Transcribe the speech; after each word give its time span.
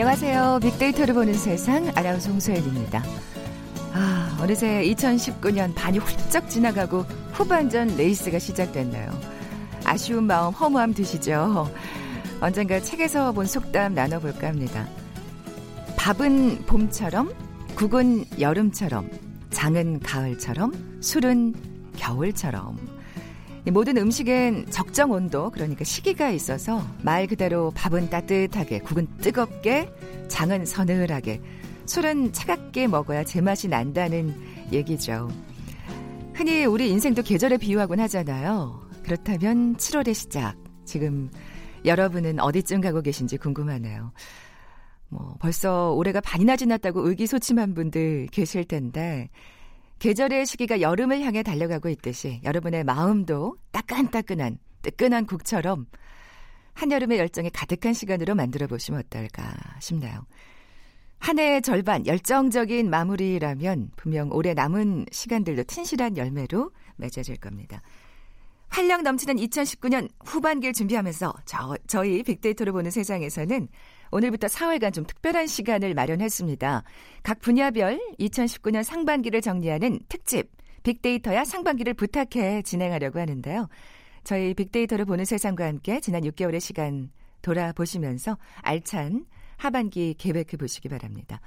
안녕하세요. 0.00 0.60
빅데이터를 0.62 1.12
보는 1.12 1.34
세상 1.34 1.92
아나운서 1.94 2.30
홍소연입니다. 2.30 3.04
아, 3.92 4.38
어느새 4.40 4.82
2019년 4.82 5.74
반이 5.74 5.98
훌쩍 5.98 6.48
지나가고 6.48 7.02
후반전 7.34 7.98
레이스가 7.98 8.38
시작됐나요? 8.38 9.10
아쉬운 9.84 10.24
마음 10.24 10.54
허무함 10.54 10.94
드시죠? 10.94 11.70
언젠가 12.40 12.80
책에서 12.80 13.32
본 13.32 13.44
속담 13.44 13.92
나눠볼까 13.92 14.48
합니다. 14.48 14.88
밥은 15.98 16.64
봄처럼, 16.64 17.34
국은 17.74 18.24
여름처럼, 18.40 19.06
장은 19.50 20.00
가을처럼, 20.00 20.98
술은 21.02 21.54
겨울처럼. 21.98 22.89
모든 23.66 23.96
음식엔 23.98 24.70
적정 24.70 25.10
온도, 25.10 25.50
그러니까 25.50 25.84
시기가 25.84 26.30
있어서 26.30 26.82
말 27.02 27.26
그대로 27.26 27.70
밥은 27.72 28.10
따뜻하게, 28.10 28.80
국은 28.80 29.06
뜨겁게, 29.18 29.92
장은 30.28 30.64
서늘하게, 30.64 31.40
술은 31.86 32.32
차갑게 32.32 32.86
먹어야 32.86 33.24
제맛이 33.24 33.68
난다는 33.68 34.34
얘기죠. 34.72 35.28
흔히 36.32 36.64
우리 36.64 36.88
인생도 36.90 37.22
계절에 37.22 37.58
비유하곤 37.58 38.00
하잖아요. 38.00 38.80
그렇다면 39.02 39.76
7월의 39.76 40.14
시작. 40.14 40.56
지금 40.84 41.30
여러분은 41.84 42.40
어디쯤 42.40 42.80
가고 42.80 43.02
계신지 43.02 43.36
궁금하네요. 43.36 44.12
뭐 45.08 45.34
벌써 45.40 45.92
올해가 45.92 46.20
반이나 46.20 46.56
지났다고 46.56 47.06
의기소침한 47.08 47.74
분들 47.74 48.28
계실 48.30 48.64
텐데 48.64 49.28
계절의 50.00 50.46
시기가 50.46 50.80
여름을 50.80 51.20
향해 51.20 51.42
달려가고 51.42 51.90
있듯이 51.90 52.40
여러분의 52.42 52.84
마음도 52.84 53.56
따끈따끈한 53.70 54.58
뜨끈한 54.80 55.26
국처럼 55.26 55.86
한여름의 56.72 57.18
열정이 57.18 57.50
가득한 57.50 57.92
시간으로 57.92 58.34
만들어 58.34 58.66
보시면 58.66 59.02
어떨까 59.06 59.54
싶네요. 59.78 60.24
한 61.18 61.38
해의 61.38 61.60
절반 61.60 62.06
열정적인 62.06 62.88
마무리라면 62.88 63.90
분명 63.94 64.32
올해 64.32 64.54
남은 64.54 65.04
시간들도 65.12 65.64
튼실한 65.64 66.16
열매로 66.16 66.70
맺어질 66.96 67.36
겁니다. 67.36 67.82
활력 68.68 69.02
넘치는 69.02 69.36
2019년 69.36 70.08
후반기를 70.24 70.72
준비하면서 70.72 71.34
저, 71.44 71.76
저희 71.86 72.22
빅데이터를 72.22 72.72
보는 72.72 72.90
세상에서는 72.90 73.68
오늘부터 74.10 74.46
4월간 74.48 74.92
좀 74.92 75.04
특별한 75.04 75.46
시간을 75.46 75.94
마련했습니다. 75.94 76.82
각 77.22 77.40
분야별 77.40 78.00
2019년 78.18 78.82
상반기를 78.82 79.40
정리하는 79.40 80.00
특집 80.08 80.50
빅데이터야 80.82 81.44
상반기를 81.44 81.94
부탁해 81.94 82.62
진행하려고 82.62 83.20
하는데요. 83.20 83.68
저희 84.24 84.54
빅데이터를 84.54 85.04
보는 85.04 85.24
세상과 85.24 85.66
함께 85.66 86.00
지난 86.00 86.22
6개월의 86.22 86.60
시간 86.60 87.10
돌아보시면서 87.42 88.38
알찬 88.62 89.26
하반기 89.56 90.14
계획해 90.18 90.56
보시기 90.58 90.88
바랍니다. 90.88 91.40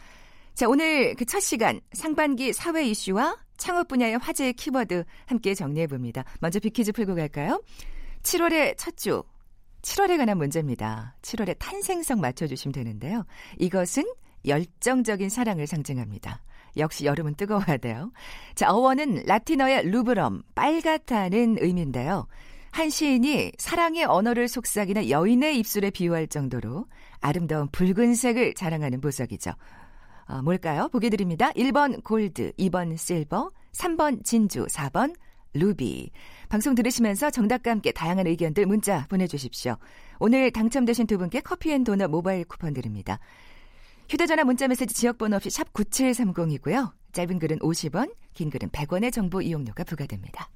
자, 0.53 0.67
오늘 0.67 1.15
그 1.15 1.25
첫 1.25 1.39
시간 1.39 1.81
상반기 1.93 2.53
사회 2.53 2.85
이슈와 2.85 3.37
창업 3.57 3.87
분야의 3.87 4.19
화제의 4.19 4.53
키워드 4.53 5.03
함께 5.25 5.55
정리해 5.55 5.87
봅니다. 5.87 6.23
먼저 6.39 6.59
빅퀴즈 6.59 6.91
풀고 6.91 7.15
갈까요? 7.15 7.63
7월의 8.21 8.75
첫 8.77 8.95
주. 8.97 9.23
7월에 9.83 10.17
관한 10.17 10.37
문제입니다. 10.37 11.15
7월의 11.21 11.57
탄생성 11.59 12.19
맞춰주시면 12.19 12.73
되는데요. 12.73 13.25
이것은 13.59 14.05
열정적인 14.47 15.29
사랑을 15.29 15.67
상징합니다. 15.67 16.41
역시 16.77 17.05
여름은 17.05 17.35
뜨거워야 17.35 17.77
돼요. 17.77 18.11
자, 18.55 18.71
어원은 18.71 19.23
라틴어의 19.27 19.89
루브럼, 19.89 20.41
빨갛다는 20.55 21.57
의미인데요. 21.59 22.27
한 22.71 22.89
시인이 22.89 23.51
사랑의 23.59 24.05
언어를 24.05 24.47
속삭이는 24.47 25.09
여인의 25.09 25.59
입술에 25.59 25.91
비유할 25.91 26.27
정도로 26.27 26.87
아름다운 27.21 27.67
붉은색을 27.69 28.55
자랑하는 28.55 28.99
보석이죠. 28.99 29.51
어, 30.25 30.41
뭘까요? 30.41 30.87
보기 30.89 31.09
드립니다. 31.11 31.51
1번 31.51 32.03
골드, 32.03 32.53
2번 32.57 32.97
실버, 32.97 33.51
3번 33.73 34.23
진주, 34.23 34.65
4번 34.65 35.13
루비. 35.53 36.11
방송 36.49 36.75
들으시면서 36.75 37.29
정답과 37.29 37.71
함께 37.71 37.91
다양한 37.91 38.27
의견들 38.27 38.65
문자 38.65 39.05
보내주십시오. 39.07 39.77
오늘 40.19 40.51
당첨되신 40.51 41.07
두 41.07 41.17
분께 41.17 41.41
커피앤도넛 41.41 42.09
모바일 42.09 42.45
쿠폰 42.45 42.73
드립니다. 42.73 43.19
휴대전화 44.09 44.43
문자메시지 44.43 44.93
지역번호 44.93 45.37
없이 45.37 45.49
샵 45.49 45.71
9730이고요. 45.73 46.91
짧은 47.13 47.39
글은 47.39 47.59
50원, 47.59 48.13
긴 48.33 48.49
글은 48.49 48.69
100원의 48.69 49.11
정보 49.11 49.41
이용료가 49.41 49.83
부과됩니다. 49.83 50.49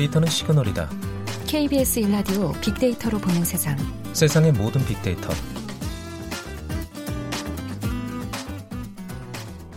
데이터는 0.00 0.28
시그널이다. 0.28 0.88
KBS 1.46 2.00
일라디오 2.00 2.52
빅데이터로 2.52 3.18
보는 3.18 3.44
세상. 3.44 3.76
세상의 4.14 4.52
모든 4.52 4.82
빅데이터. 4.86 5.28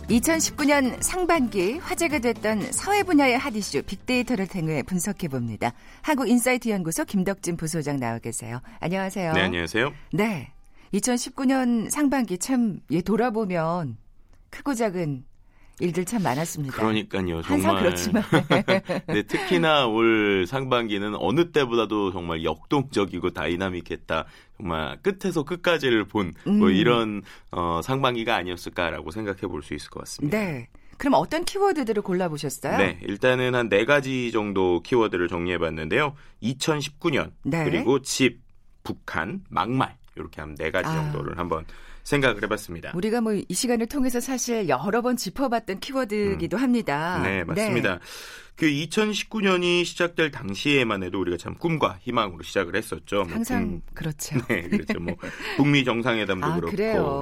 2019년 0.08 1.02
상반기 1.02 1.78
화제가 1.78 2.20
됐던 2.20 2.72
사회 2.72 3.02
분야의 3.02 3.36
핫 3.36 3.54
이슈 3.54 3.82
빅데이터를 3.82 4.46
통해 4.46 4.82
분석해 4.82 5.28
봅니다. 5.28 5.72
한국 6.00 6.28
인사이트 6.28 6.68
연구소 6.70 7.04
김덕진 7.04 7.56
부소장 7.56 7.98
나와 7.98 8.18
계세요. 8.18 8.60
안녕하세요. 8.80 9.32
네, 9.32 9.40
안녕하세요. 9.42 9.92
네. 10.12 10.52
2019년 10.94 11.90
상반기 11.90 12.38
참 12.38 12.80
예, 12.90 13.02
돌아보면 13.02 13.98
크고 14.50 14.74
작은 14.74 15.24
일들 15.80 16.04
참 16.04 16.22
많았습니다. 16.22 16.76
그러니까요. 16.76 17.40
항상 17.40 17.76
그렇지만. 17.78 18.22
네, 19.08 19.22
특히나 19.22 19.86
올 19.86 20.46
상반기는 20.46 21.14
어느 21.18 21.50
때보다도 21.50 22.12
정말 22.12 22.44
역동적이고 22.44 23.30
다이나믹했다. 23.30 24.24
정말 24.56 24.98
끝에서 25.02 25.42
끝까지를 25.42 26.04
본뭐 26.04 26.32
음. 26.46 26.70
이런 26.70 27.22
어, 27.50 27.80
상반기가 27.82 28.36
아니었을까라고 28.36 29.10
생각해 29.10 29.40
볼 29.42 29.62
수 29.62 29.74
있을 29.74 29.90
것 29.90 30.00
같습니다. 30.00 30.38
네. 30.38 30.68
그럼 30.96 31.14
어떤 31.14 31.44
키워드들을 31.44 32.02
골라보셨어요? 32.02 32.78
네, 32.78 33.00
일단은 33.02 33.56
한 33.56 33.68
네 33.68 33.84
가지 33.84 34.30
정도 34.30 34.80
키워드를 34.82 35.26
정리해봤는데요. 35.26 36.14
2019년 36.42 37.32
네. 37.42 37.64
그리고 37.64 38.00
집, 38.00 38.40
북한, 38.84 39.40
막말 39.50 39.96
이렇게 40.14 40.40
한 40.40 40.54
네 40.54 40.70
가지 40.70 40.88
아. 40.88 40.94
정도를 40.94 41.36
한번 41.38 41.64
생각을 42.04 42.42
해봤습니다. 42.44 42.92
우리가 42.94 43.20
뭐 43.20 43.34
이 43.48 43.54
시간을 43.54 43.86
통해서 43.86 44.20
사실 44.20 44.68
여러 44.68 45.02
번 45.02 45.16
짚어봤던 45.16 45.80
키워드이기도 45.80 46.56
음. 46.56 46.62
합니다. 46.62 47.20
네, 47.22 47.44
맞습니다. 47.44 47.94
네. 47.94 48.00
그 48.56 48.66
2019년이 48.66 49.84
시작될 49.84 50.30
당시에만 50.30 51.02
해도 51.02 51.20
우리가 51.20 51.36
참 51.36 51.54
꿈과 51.56 51.98
희망으로 52.02 52.42
시작을 52.44 52.76
했었죠. 52.76 53.24
뭐 53.24 53.34
항상 53.34 53.68
뭐 53.68 53.80
북, 53.86 53.94
그렇죠. 53.94 54.38
네, 54.48 54.68
그렇죠. 54.68 55.00
뭐 55.00 55.16
북미 55.56 55.84
정상회담도 55.84 56.46
아, 56.46 56.60
그렇고 56.60 56.76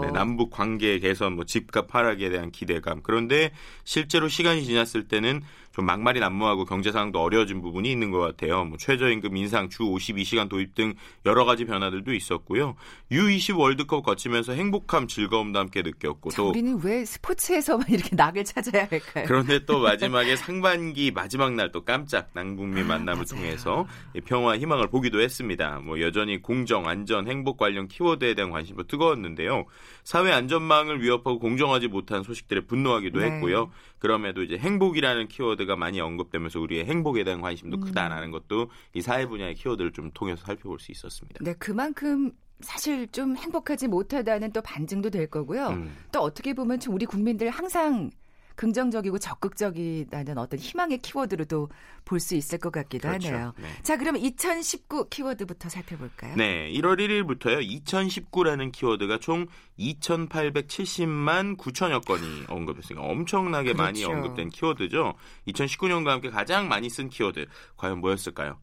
네, 0.05 0.11
남북 0.13 0.51
관계 0.51 0.99
개선, 0.99 1.35
뭐 1.35 1.45
집값 1.45 1.95
하락에 1.95 2.29
대한 2.29 2.51
기대감. 2.51 3.01
그런데 3.03 3.53
실제로 3.85 4.29
시간이 4.29 4.65
지났을 4.65 5.09
때는 5.09 5.43
좀 5.73 5.87
막말이 5.87 6.21
난무하고 6.21 6.65
경제 6.65 6.93
상황도 6.93 7.21
어려워진 7.21 7.61
부분이 7.63 7.91
있는 7.91 8.11
것 8.11 8.21
같아요. 8.21 8.65
뭐 8.65 8.79
최저임금 8.79 9.37
인상, 9.37 9.69
주 9.69 9.83
52시간 9.83 10.49
도입 10.49 10.75
등 10.75 10.95
여러 11.27 11.45
가지 11.45 11.65
변화들도 11.65 12.15
있었고요. 12.15 12.77
U20 13.11 13.59
월드컵 13.59 14.03
거치면서 14.05 14.53
행복함, 14.53 15.09
즐거움도 15.09 15.59
함께 15.59 15.83
느꼈고 15.83 16.31
또 16.37 16.51
우리는 16.51 16.79
왜 16.83 17.05
스포츠에서만 17.05 17.87
이렇게 17.91 18.15
낙을 18.15 18.45
찾아야 18.45 18.87
할까요? 18.89 19.25
그런데 19.27 19.65
또 19.65 19.81
마지막에 19.83 20.37
상반기 20.37 21.11
마지막 21.11 21.53
날 21.55 21.73
또 21.73 21.85
깜짝 21.85 22.31
남북미 22.35 22.83
만남을 22.85 23.23
아, 23.23 23.25
통해서 23.25 23.87
평화 24.25 24.57
희망을 24.57 24.89
보기도 24.89 25.21
했습니다. 25.21 25.81
뭐 25.81 26.01
여전히 26.01 26.41
공정, 26.41 26.87
안전, 26.87 27.27
행복 27.27 27.57
관련 27.57 27.89
키워드에 27.89 28.35
대한 28.35 28.51
관심도 28.51 28.85
뜨거웠는데요. 28.85 29.65
사회 30.05 30.33
안전망을 30.33 31.03
위협하고 31.03 31.39
공정하지 31.39 31.89
못한 31.89 32.23
소식들에 32.23 32.67
분노하기도 32.67 33.21
네. 33.21 33.31
했고요. 33.31 33.71
그럼에도 33.99 34.43
이제 34.43 34.59
행복이라는 34.59 35.29
키워드 35.29 35.62
가 35.67 35.77
많이 35.77 36.01
언급되면서 36.01 36.61
우리의 36.61 36.85
행복에 36.87 37.25
대한 37.25 37.41
관심도 37.41 37.79
음. 37.79 37.81
크다라는 37.81 38.31
것도 38.31 38.71
이 38.95 39.01
사회 39.01 39.27
분야의 39.27 39.55
키워드를 39.55 39.93
좀 39.93 40.11
통해서 40.13 40.45
살펴볼 40.45 40.79
수 40.79 40.93
있었습니다. 40.93 41.39
네, 41.43 41.55
그만큼 41.59 42.33
사실 42.61 43.09
좀 43.09 43.37
행복하지 43.37 43.89
못하다는 43.89 44.53
또 44.53 44.63
반증도 44.63 45.11
될 45.11 45.27
거고요. 45.27 45.69
음. 45.69 45.97
또 46.13 46.21
어떻게 46.21 46.55
보면 46.55 46.81
좀 46.81 46.95
우리 46.95 47.07
국민들 47.07 47.51
항상 47.51 48.11
긍정적이고 48.57 49.19
적극적이라는 49.19 50.39
어떤 50.39 50.59
희망의 50.59 50.99
키워드로도 50.99 51.69
볼 52.05 52.21
수 52.21 52.35
있을 52.35 52.59
것 52.59 52.71
같기도 52.71 53.09
그렇죠. 53.09 53.29
하네요. 53.29 53.53
네. 53.59 53.69
자, 53.83 53.97
그러면 53.97 54.23
2019 54.23 55.09
키워드부터 55.09 55.69
살펴볼까요? 55.69 56.37
네, 56.37 56.71
1월 56.73 56.99
1일부터요. 56.99 57.67
2019라는 57.85 58.71
키워드가 58.73 59.19
총 59.19 59.47
2,870만 59.79 61.57
9천여 61.57 62.05
건이 62.07 62.45
언급됐으니까 62.49 63.03
엄청나게 63.05 63.73
그렇죠. 63.73 63.83
많이 63.83 64.05
언급된 64.05 64.51
키워드죠. 64.51 65.15
2019년과 65.49 66.07
함께 66.07 66.31
가장 66.31 66.69
많이 66.69 66.89
쓴 66.91 67.09
키워드 67.09 67.47
과연 67.77 67.99
뭐였을까요? 68.01 68.59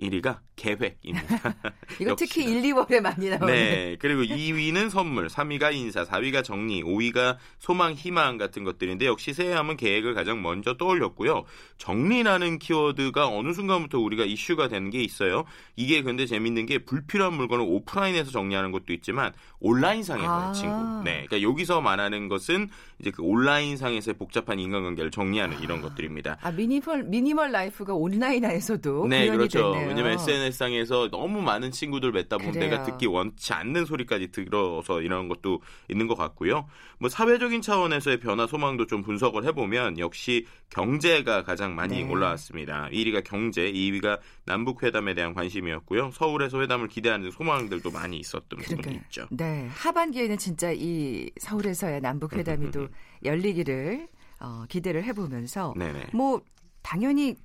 1위가 0.00 0.38
계획입니다. 0.56 1.54
이거 2.00 2.14
특히 2.16 2.44
1, 2.44 2.62
2월에 2.62 3.00
많이 3.00 3.28
나오는. 3.28 3.46
네. 3.46 3.96
그리고 3.98 4.22
2위는 4.22 4.90
선물, 4.90 5.26
3위가 5.26 5.74
인사, 5.74 6.04
4위가 6.04 6.44
정리, 6.44 6.82
5위가 6.82 7.36
소망, 7.58 7.92
희망 7.94 8.38
같은 8.38 8.64
것들인데 8.64 9.06
역시 9.06 9.32
새해하면 9.32 9.76
계획을 9.76 10.14
가장 10.14 10.42
먼저 10.42 10.76
떠올렸고요. 10.76 11.44
정리라는 11.78 12.58
키워드가 12.58 13.28
어느 13.28 13.52
순간부터 13.52 13.98
우리가 13.98 14.24
이슈가 14.24 14.68
되는 14.68 14.90
게 14.90 15.02
있어요. 15.02 15.44
이게 15.76 16.02
근데 16.02 16.26
재밌는 16.26 16.66
게 16.66 16.78
불필요한 16.78 17.34
물건을 17.34 17.64
오프라인에서 17.68 18.30
정리하는 18.30 18.70
것도 18.70 18.92
있지만 18.92 19.32
온라인상에서의 19.60 20.28
아. 20.28 20.52
친구. 20.52 21.02
네. 21.04 21.24
그러니까 21.26 21.42
여기서 21.42 21.80
말하는 21.80 22.28
것은 22.28 22.68
이제 23.00 23.10
그 23.10 23.22
온라인상에서의 23.22 24.14
복잡한 24.14 24.58
인간관계를 24.58 25.10
정리하는 25.10 25.60
이런 25.60 25.82
것들입니다. 25.82 26.38
아, 26.40 26.50
미니멀, 26.50 27.04
미니멀 27.04 27.50
라이프가 27.50 27.94
온라인에서도 27.94 29.08
네, 29.08 29.28
그렇죠. 29.28 29.72
됐네요. 29.72 29.83
왜냐면 29.88 30.12
SNS상에서 30.12 31.10
너무 31.10 31.42
많은 31.42 31.70
친구들 31.70 32.12
맺다 32.12 32.38
보면 32.38 32.52
그래요. 32.52 32.70
내가 32.70 32.82
듣기 32.84 33.06
원치 33.06 33.52
않는 33.52 33.84
소리까지 33.84 34.28
들어서 34.32 35.00
이런 35.00 35.28
것도 35.28 35.60
있는 35.88 36.06
것 36.06 36.16
같고요. 36.16 36.66
뭐 36.98 37.08
사회적인 37.08 37.62
차원에서의 37.62 38.20
변화 38.20 38.46
소망도 38.46 38.86
좀 38.86 39.02
분석을 39.02 39.44
해보면 39.44 39.98
역시 39.98 40.46
경제가 40.70 41.44
가장 41.44 41.74
많이 41.74 42.02
네. 42.02 42.10
올라왔습니다. 42.10 42.88
1위가 42.92 43.24
경제, 43.24 43.70
2위가 43.72 44.20
남북 44.44 44.82
회담에 44.82 45.14
대한 45.14 45.34
관심이었고요. 45.34 46.10
서울에서 46.12 46.60
회담을 46.60 46.88
기대하는 46.88 47.30
소망들도 47.30 47.90
많이 47.90 48.18
있었던 48.18 48.58
부분이 48.58 48.82
그러니까, 48.82 49.04
있죠. 49.06 49.26
네, 49.30 49.68
하반기에는 49.72 50.38
진짜 50.38 50.72
이 50.72 51.30
서울에서의 51.40 52.00
남북 52.00 52.34
회담이 52.34 52.70
또 52.70 52.88
열리기를 53.24 54.08
어, 54.40 54.64
기대를 54.68 55.04
해보면서 55.04 55.74
네네. 55.76 56.06
뭐 56.12 56.42
당연히 56.82 57.36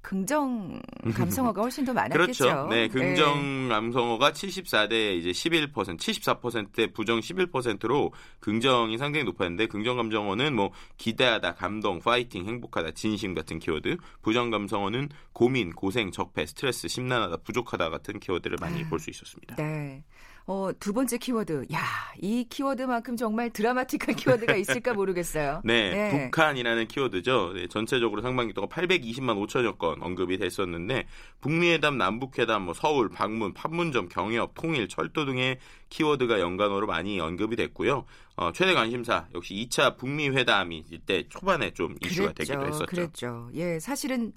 긍정 0.00 0.80
감성어가 1.14 1.62
훨씬 1.62 1.84
더 1.84 1.92
많았겠죠. 1.92 2.44
그렇죠. 2.44 2.68
네, 2.68 2.88
긍정 2.88 3.68
남성어가 3.68 4.32
74대 4.32 5.16
이제 5.18 5.30
11%, 5.30 5.72
74%대 5.72 6.92
부정 6.92 7.20
11%로 7.20 8.12
긍정이 8.40 8.96
상당히 8.96 9.24
높았는데 9.24 9.66
긍정 9.66 9.96
감정어는 9.96 10.54
뭐 10.54 10.70
기대하다, 10.96 11.54
감동, 11.54 11.98
파이팅, 11.98 12.46
행복하다, 12.46 12.92
진심 12.92 13.34
같은 13.34 13.58
키워드, 13.58 13.96
부정 14.22 14.50
감성어는 14.50 15.08
고민, 15.32 15.72
고생, 15.72 16.10
적폐, 16.10 16.46
스트레스, 16.46 16.88
심란하다, 16.88 17.38
부족하다 17.38 17.90
같은 17.90 18.20
키워드를 18.20 18.56
많이 18.60 18.84
볼수 18.84 19.10
있었습니다. 19.10 19.56
네. 19.56 20.04
어, 20.48 20.70
두 20.80 20.94
번째 20.94 21.18
키워드. 21.18 21.66
야, 21.74 21.80
이 22.16 22.46
키워드만큼 22.48 23.18
정말 23.18 23.50
드라마틱한 23.50 24.16
키워드가 24.46 24.56
있을까 24.56 24.94
모르겠어요. 24.94 25.60
네, 25.62 26.10
북한이라는 26.10 26.88
키워드죠. 26.88 27.52
네, 27.54 27.66
전체적으로 27.68 28.22
상반기 28.22 28.54
동안 28.54 28.70
820만 28.70 29.46
5천여 29.46 29.76
건 29.76 30.00
언급이 30.00 30.38
됐었는데 30.38 31.06
북미회담, 31.42 31.98
남북회담, 31.98 32.62
뭐 32.62 32.72
서울, 32.72 33.10
방문, 33.10 33.52
판문점, 33.52 34.08
경협, 34.08 34.54
통일, 34.54 34.88
철도 34.88 35.26
등의 35.26 35.58
키워드가 35.90 36.40
연관어로 36.40 36.86
많이 36.86 37.20
언급이 37.20 37.54
됐고요. 37.54 38.06
어, 38.36 38.50
최대 38.52 38.72
관심사 38.72 39.26
역시 39.34 39.54
2차 39.54 39.98
북미 39.98 40.30
회담이 40.30 40.86
이때 40.90 41.28
초반에 41.28 41.74
좀 41.74 41.94
이슈가 42.02 42.32
되기도 42.32 42.66
했었죠. 42.66 42.86
그랬죠. 42.86 43.50
예, 43.52 43.78
사실은 43.78 44.32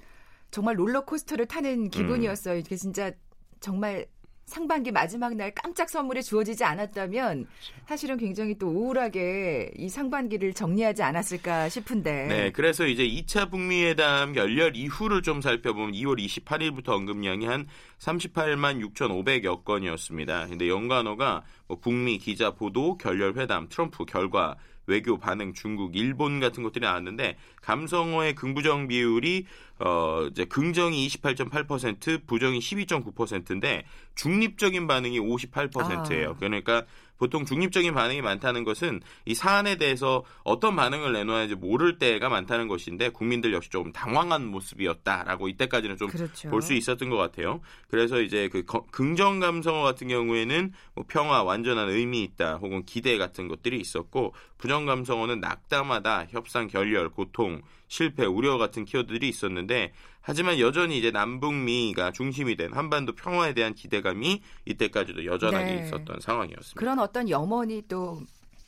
정말 0.52 0.78
롤러코스터를 0.78 1.46
타는 1.46 1.90
기분이었어요. 1.90 2.58
이게 2.58 2.75
진짜 2.75 3.13
정말 3.62 4.08
상반기 4.51 4.92
마지막 4.92 5.33
날 5.33 5.50
깜짝 5.56 5.89
선물이 5.89 6.24
주어지지 6.24 6.65
않았다면 6.65 7.48
사실은 7.88 8.18
굉장히 8.18 8.57
또 8.57 8.68
우울하게 8.68 9.71
이 9.77 9.88
상반기를 9.88 10.53
정리하지 10.53 11.03
않았을까 11.03 11.69
싶은데. 11.69 12.27
네, 12.27 12.51
그래서 12.51 12.86
이제 12.86 13.07
2차 13.07 13.50
북미 13.50 13.86
회담 13.86 14.33
결렬 14.33 14.75
이후를 14.75 15.21
좀 15.21 15.39
살펴보면 15.39 15.94
2월 15.94 16.19
28일부터 16.19 16.89
언급량이 16.89 17.45
한 17.45 17.65
38만 18.00 18.86
6,500여 18.94 19.63
건이었습니다. 19.63 20.48
근데 20.48 20.68
연관어가 20.68 21.44
뭐 21.68 21.80
북미 21.80 22.18
기자 22.18 22.51
보도, 22.51 22.98
결렬 22.98 23.36
회담, 23.38 23.69
트럼프 23.69 24.03
결과, 24.03 24.57
외교 24.92 25.18
반응, 25.18 25.54
중국, 25.54 25.96
일본 25.96 26.40
같은 26.40 26.64
것들이 26.64 26.86
나왔는데 26.86 27.38
감성어의 27.62 28.36
긍부정 28.36 28.88
비율이 28.88 29.46
어 29.80 30.28
이제 30.30 30.46
긍정이 30.46 31.08
28.8%, 31.08 32.28
부정이 32.28 32.60
12.9%인데 32.60 33.86
중립적인 34.16 34.88
반응이 34.88 35.20
58%예요. 35.20 36.32
아. 36.32 36.36
그러니까 36.36 36.86
보통 37.22 37.46
중립적인 37.46 37.94
반응이 37.94 38.24
많다는 38.24 38.64
것은 38.64 39.00
이 39.26 39.36
사안에 39.36 39.76
대해서 39.76 40.24
어떤 40.44 40.76
반응을 40.76 41.14
내놓아야지 41.14 41.54
모를 41.54 42.00
때가 42.00 42.30
많다는 42.30 42.68
것인데 42.68 43.10
국민들 43.10 43.54
역시 43.54 43.70
조금 43.70 43.92
당황한 43.94 44.48
모습이었다라고 44.48 45.48
이때까지는 45.50 45.98
좀 45.98 46.08
그렇죠. 46.08 46.50
볼수 46.50 46.74
있었던 46.74 47.12
것 47.12 47.18
같아요. 47.18 47.62
그래서 47.90 48.20
이제 48.22 48.50
그 48.52 48.66
거- 48.66 48.88
긍정 48.90 49.40
감성어 49.40 49.84
같은 49.84 50.08
경우에는 50.08 50.74
뭐 50.96 51.06
평화, 51.08 51.44
완전한 51.44 51.90
의미 51.90 52.24
있다, 52.24 52.56
혹은 52.56 52.84
기대 52.86 53.20
같은 53.20 53.48
것들이 53.48 53.80
있었고 53.80 54.34
부정 54.58 54.88
감성어는 54.88 55.42
낙담하다, 55.42 56.26
협상 56.32 56.68
결렬, 56.68 57.10
고통, 57.10 57.62
실패, 57.92 58.26
우려 58.26 58.58
같은 58.58 58.86
키워드들이 58.86 59.28
있었는데 59.28 59.92
하지만 60.22 60.60
여전히 60.60 60.98
이제 60.98 61.12
남북미가 61.12 62.14
중심이 62.14 62.56
된 62.56 62.72
한반도 62.72 63.14
평화에 63.14 63.54
대한 63.54 63.74
기대감이 63.74 64.42
이때까지도 64.66 65.26
여전하게 65.26 65.66
네. 65.66 65.84
있었던 65.84 66.22
상황이었습니다. 66.22 66.80
그런 66.80 67.00
어떤 67.00 67.30
염원이 67.30 67.84
또 67.90 68.22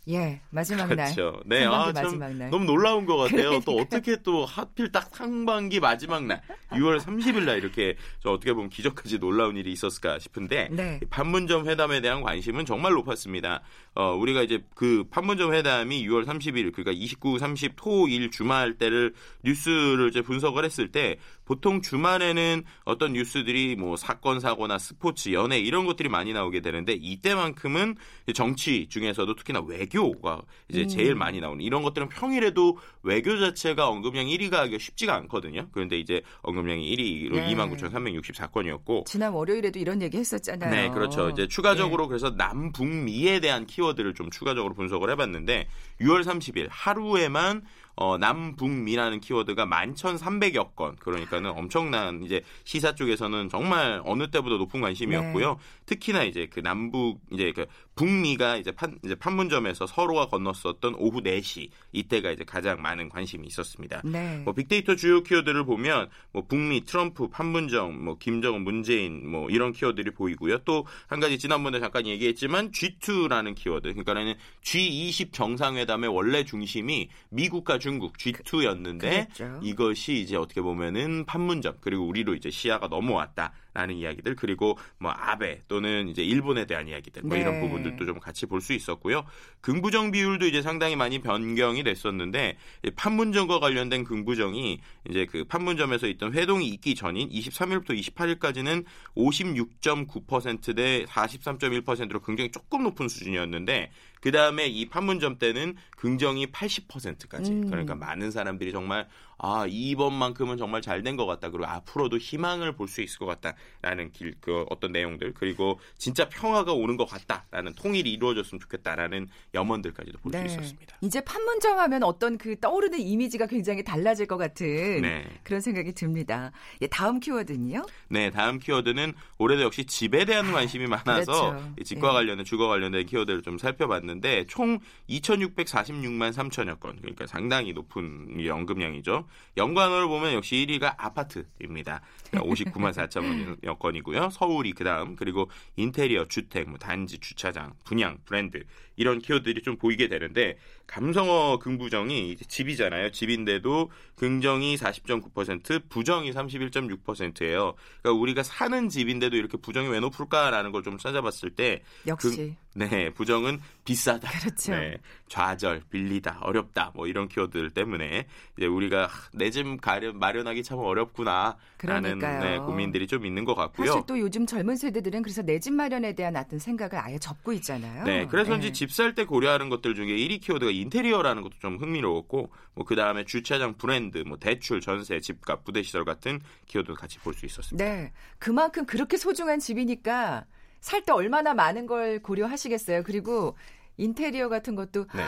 예, 0.09 0.41
마지막 0.49 0.87
날. 0.93 1.13
그렇죠. 1.13 1.39
네, 1.45 1.61
상반기 1.61 1.89
아, 1.89 1.93
참 1.93 2.03
마지막 2.03 2.33
날. 2.35 2.49
너무 2.49 2.65
놀라운 2.65 3.05
것 3.05 3.15
같아요. 3.15 3.59
또 3.61 3.75
그러니까요. 3.75 3.81
어떻게 3.81 4.21
또 4.21 4.45
하필 4.45 4.91
딱 4.91 5.15
상반기 5.15 5.79
마지막 5.79 6.25
날, 6.25 6.41
6월 6.71 6.99
30일 6.99 7.45
날 7.45 7.57
이렇게 7.57 7.95
저 8.21 8.31
어떻게 8.31 8.53
보면 8.53 8.69
기적까지 8.69 9.19
놀라운 9.19 9.55
일이 9.55 9.71
있었을까 9.71 10.19
싶은데 10.19 10.67
네. 10.71 10.99
판문점 11.09 11.67
회담에 11.67 12.01
대한 12.01 12.21
관심은 12.21 12.65
정말 12.65 12.93
높았습니다. 12.93 13.61
어, 13.95 14.13
우리가 14.13 14.41
이제 14.41 14.61
그 14.75 15.05
판문점 15.09 15.53
회담이 15.53 16.05
6월 16.07 16.25
30일 16.25 16.73
그러니까 16.73 16.91
29, 16.91 17.39
30, 17.39 17.73
토, 17.75 18.07
일 18.07 18.29
주말 18.29 18.77
때를 18.77 19.13
뉴스를 19.43 20.09
이제 20.09 20.21
분석을 20.21 20.65
했을 20.65 20.91
때 20.91 21.17
보통 21.45 21.81
주말에는 21.81 22.63
어떤 22.85 23.13
뉴스들이 23.13 23.75
뭐 23.75 23.95
사건 23.95 24.39
사고나 24.39 24.77
스포츠, 24.77 25.33
연애 25.33 25.59
이런 25.59 25.85
것들이 25.85 26.09
많이 26.09 26.33
나오게 26.33 26.61
되는데 26.61 26.93
이때만큼은 26.93 27.95
정치 28.33 28.87
중에서도 28.87 29.35
특히나 29.35 29.61
외교가 29.61 30.41
이제 30.69 30.83
음. 30.83 30.87
제일 30.87 31.15
많이 31.15 31.39
나오는 31.39 31.63
이런 31.63 31.83
것들은 31.83 32.09
평일에도 32.09 32.77
외교 33.03 33.39
자체가 33.39 33.87
언급량 33.87 34.25
1위가 34.25 34.53
하기가 34.53 34.77
쉽지가 34.79 35.15
않거든요. 35.15 35.67
그런데 35.71 35.99
이제 35.99 36.21
언급량이 36.41 36.95
1위로 36.95 37.35
네. 37.35 37.53
29,364건이었고 37.53 39.05
지난 39.05 39.33
월요일에도 39.33 39.79
이런 39.79 40.01
얘기 40.01 40.17
했었잖아요. 40.17 40.71
네, 40.71 40.89
그렇죠. 40.89 41.29
이제 41.29 41.47
추가적으로 41.47 42.05
예. 42.05 42.07
그래서 42.07 42.29
남북미에 42.31 43.39
대한 43.39 43.65
키워드를 43.65 44.13
좀 44.13 44.29
추가적으로 44.29 44.73
분석을 44.73 45.09
해봤는데 45.11 45.67
6월 46.01 46.23
30일 46.23 46.67
하루에만 46.69 47.63
어, 47.95 48.17
남북미라는 48.17 49.19
키워드가 49.19 49.65
11,300여 49.65 50.75
건. 50.75 50.95
그러니까는 50.97 51.51
엄청난 51.51 52.23
이제 52.23 52.41
시사 52.63 52.95
쪽에서는 52.95 53.49
정말 53.49 54.01
어느 54.05 54.29
때보다 54.29 54.57
높은 54.57 54.81
관심이었고요. 54.81 55.49
네. 55.49 55.59
특히나 55.85 56.23
이제 56.23 56.47
그 56.51 56.61
남북 56.61 57.21
이제 57.31 57.51
그 57.51 57.65
북미가 57.95 58.57
이제 58.57 58.71
판 58.71 58.97
이제 59.03 59.15
판문점에서 59.15 59.85
서로가 59.85 60.27
건넜었던 60.27 60.95
오후 60.95 61.21
4시 61.21 61.69
이때가 61.91 62.31
이제 62.31 62.43
가장 62.43 62.81
많은 62.81 63.09
관심이 63.09 63.45
있었습니다. 63.47 64.01
네. 64.03 64.41
뭐 64.43 64.53
빅데이터 64.53 64.95
주요 64.95 65.21
키워드를 65.21 65.65
보면 65.65 66.09
뭐 66.31 66.45
북미, 66.47 66.81
트럼프, 66.85 67.29
판문점, 67.29 68.03
뭐 68.03 68.17
김정은, 68.17 68.63
문재인 68.63 69.29
뭐 69.29 69.49
이런 69.49 69.71
키워드들이 69.71 70.11
보이고요. 70.11 70.59
또 70.59 70.83
한 71.07 71.19
가지 71.19 71.37
지난번에 71.37 71.79
잠깐 71.79 72.07
얘기했지만 72.07 72.71
G2라는 72.71 73.55
키워드. 73.55 73.93
그러니까는 73.93 74.35
G20 74.63 75.31
정상회담의 75.31 76.09
원래 76.09 76.43
중심이 76.43 77.09
미국과 77.29 77.79
중국 77.83 78.17
G2였는데 78.17 78.99
그랬죠. 78.99 79.59
이것이 79.61 80.13
이제 80.21 80.37
어떻게 80.37 80.61
보면은 80.61 81.25
판문점 81.25 81.75
그리고 81.81 82.07
우리로 82.07 82.33
이제 82.33 82.49
시야가 82.49 82.87
넘어왔다라는 82.87 83.95
이야기들 83.95 84.37
그리고 84.37 84.77
뭐 84.97 85.11
아베 85.11 85.61
또는 85.67 86.07
이제 86.07 86.23
일본에 86.23 86.65
대한 86.65 86.87
이야기들 86.87 87.23
뭐 87.23 87.35
이런 87.35 87.55
네. 87.55 87.59
부분들도 87.59 88.05
좀 88.05 88.19
같이 88.19 88.45
볼 88.45 88.61
수 88.61 88.71
있었고요. 88.71 89.25
긍부정 89.59 90.11
비율도 90.11 90.47
이제 90.47 90.61
상당히 90.61 90.95
많이 90.95 91.19
변경이 91.19 91.83
됐었는데 91.83 92.55
이 92.85 92.91
판문점과 92.91 93.59
관련된 93.59 94.05
긍부정이 94.05 94.79
이제 95.09 95.25
그 95.25 95.43
판문점에서 95.43 96.07
있던 96.07 96.33
회동이 96.33 96.69
있기 96.69 96.95
전인 96.95 97.27
23일부터 97.29 97.89
28일까지는 97.99 98.85
56.9%대 99.17 101.03
43.1%로 101.03 102.21
굉장히 102.21 102.49
조금 102.51 102.83
높은 102.83 103.09
수준이었는데 103.09 103.91
그 104.23 104.31
다음에 104.31 104.67
이 104.67 104.87
판문점 104.87 105.37
때는 105.37 105.75
긍정이 105.97 106.47
80%까지. 106.47 107.51
음. 107.51 107.69
그러니까 107.69 107.93
많은 107.93 108.31
사람들이 108.31 108.71
정말 108.71 109.05
아 109.37 109.65
이번만큼은 109.67 110.57
정말 110.57 110.81
잘 110.81 111.03
된 111.03 111.17
것 111.17 111.25
같다. 111.25 111.49
그리고 111.49 111.65
앞으로도 111.67 112.17
희망을 112.17 112.73
볼 112.75 112.87
수 112.87 113.01
있을 113.01 113.19
것 113.19 113.25
같다라는 113.25 114.11
길, 114.11 114.35
그 114.39 114.65
어떤 114.69 114.91
내용들 114.91 115.33
그리고 115.33 115.79
진짜 115.97 116.29
평화가 116.29 116.73
오는 116.73 116.95
것 116.97 117.05
같다라는 117.05 117.73
통일이 117.75 118.11
이루어졌으면 118.13 118.59
좋겠다라는 118.61 119.27
염원들까지도 119.53 120.19
볼수 120.19 120.37
네. 120.37 120.45
있었습니다. 120.45 120.97
이제 121.01 121.21
판문점 121.21 121.79
하면 121.79 122.03
어떤 122.03 122.37
그 122.37 122.59
떠오르는 122.59 122.99
이미지가 122.99 123.47
굉장히 123.47 123.83
달라질 123.83 124.27
것 124.27 124.37
같은 124.37 125.01
네. 125.01 125.25
그런 125.43 125.59
생각이 125.61 125.93
듭니다. 125.93 126.51
예, 126.81 126.87
다음 126.87 127.19
키워드는요? 127.19 127.85
네, 128.09 128.29
다음 128.29 128.59
키워드는 128.59 129.13
올해도 129.39 129.63
역시 129.63 129.85
집에 129.85 130.25
대한 130.25 130.51
관심이 130.51 130.85
많아서 130.87 131.51
그렇죠. 131.51 131.73
이 131.79 131.83
집과 131.83 132.09
예. 132.09 132.13
관련된 132.13 132.45
주거 132.45 132.67
관련된 132.67 133.05
키워드를 133.07 133.41
좀 133.41 133.57
살펴봤는데 133.57 134.45
총 134.47 134.79
2,646만 135.09 136.31
3천여 136.33 136.79
건, 136.79 136.97
그러니까 137.01 137.27
상당히 137.27 137.73
높은 137.73 138.39
이 138.39 138.47
연금량이죠. 138.47 139.22
연관어를 139.57 140.07
보면 140.07 140.33
역시 140.33 140.55
1위가 140.55 140.95
아파트입니다. 140.97 142.01
그러니까 142.29 142.53
59만 142.53 142.93
4천 142.93 143.79
건이고요. 143.79 144.29
서울이 144.29 144.73
그 144.73 144.83
다음 144.83 145.15
그리고 145.15 145.49
인테리어, 145.75 146.25
주택, 146.27 146.69
뭐 146.69 146.77
단지, 146.77 147.19
주차장, 147.19 147.73
분양, 147.83 148.17
브랜드 148.25 148.63
이런 148.95 149.19
키워드들이 149.19 149.61
좀 149.61 149.77
보이게 149.77 150.07
되는데 150.07 150.57
감성어 150.87 151.57
긍부정이 151.59 152.37
집이잖아요. 152.47 153.11
집인데도 153.11 153.89
긍정이 154.15 154.75
40.9%, 154.75 155.89
부정이 155.89 156.31
31.6%예요. 156.31 157.73
그러니까 158.01 158.21
우리가 158.21 158.43
사는 158.43 158.89
집인데도 158.89 159.35
이렇게 159.35 159.57
부정이 159.57 159.87
왜 159.89 159.99
높을까라는 159.99 160.71
걸 160.71 160.83
좀 160.83 160.97
찾아봤을 160.97 161.51
때 161.55 161.81
역시 162.07 162.55
네, 162.75 163.09
부정은 163.11 163.59
비싸다. 163.85 164.29
그렇죠. 164.41 164.73
네, 164.75 164.97
좌절, 165.29 165.83
빌리다, 165.89 166.39
어렵다. 166.41 166.91
뭐 166.93 167.07
이런 167.07 167.29
키워드들 167.29 167.69
때문에 167.69 168.25
이제 168.57 168.65
우리가 168.65 169.09
내 169.33 169.49
집 169.49 169.65
마련하기 170.13 170.63
참 170.63 170.79
어렵구나 170.79 171.55
라는 171.83 172.19
그러니까요. 172.19 172.43
네, 172.43 172.57
고민들이 172.57 173.07
좀 173.07 173.25
있는 173.25 173.45
것 173.45 173.55
같고요. 173.55 173.87
사실 173.87 174.01
또 174.07 174.19
요즘 174.19 174.45
젊은 174.45 174.75
세대들은 174.75 175.21
그래서 175.21 175.41
내 175.41 175.59
집 175.59 175.71
마련에 175.73 176.13
대한 176.13 176.35
어떤 176.35 176.59
생각을 176.59 176.97
아예 176.97 177.17
접고 177.17 177.53
있잖아요. 177.53 178.03
네, 178.03 178.25
그래서인지 178.25 178.67
예. 178.67 178.71
집살 178.73 179.15
때 179.15 179.23
고려하는 179.23 179.69
것들 179.69 179.95
중에 179.95 180.07
1위 180.07 180.41
키워드가 180.41 180.72
인테리어라는 180.81 181.43
것도 181.43 181.59
좀 181.59 181.77
흥미로웠고, 181.77 182.51
뭐 182.75 182.85
그 182.85 182.95
다음에 182.95 183.23
주차장 183.25 183.75
브랜드, 183.75 184.19
뭐 184.19 184.37
대출, 184.37 184.81
전세, 184.81 185.19
집값, 185.19 185.63
부대 185.63 185.81
시설 185.83 186.05
같은 186.05 186.41
키워드 186.67 186.93
같이 186.93 187.19
볼 187.19 187.33
수 187.33 187.45
있었습니다. 187.45 187.83
네, 187.83 188.11
그만큼 188.39 188.85
그렇게 188.85 189.17
소중한 189.17 189.59
집이니까 189.59 190.45
살 190.81 191.01
때 191.05 191.11
얼마나 191.13 191.53
많은 191.53 191.85
걸 191.87 192.21
고려하시겠어요. 192.21 193.03
그리고 193.03 193.57
인테리어 193.97 194.49
같은 194.49 194.75
것도 194.75 195.05
네. 195.13 195.23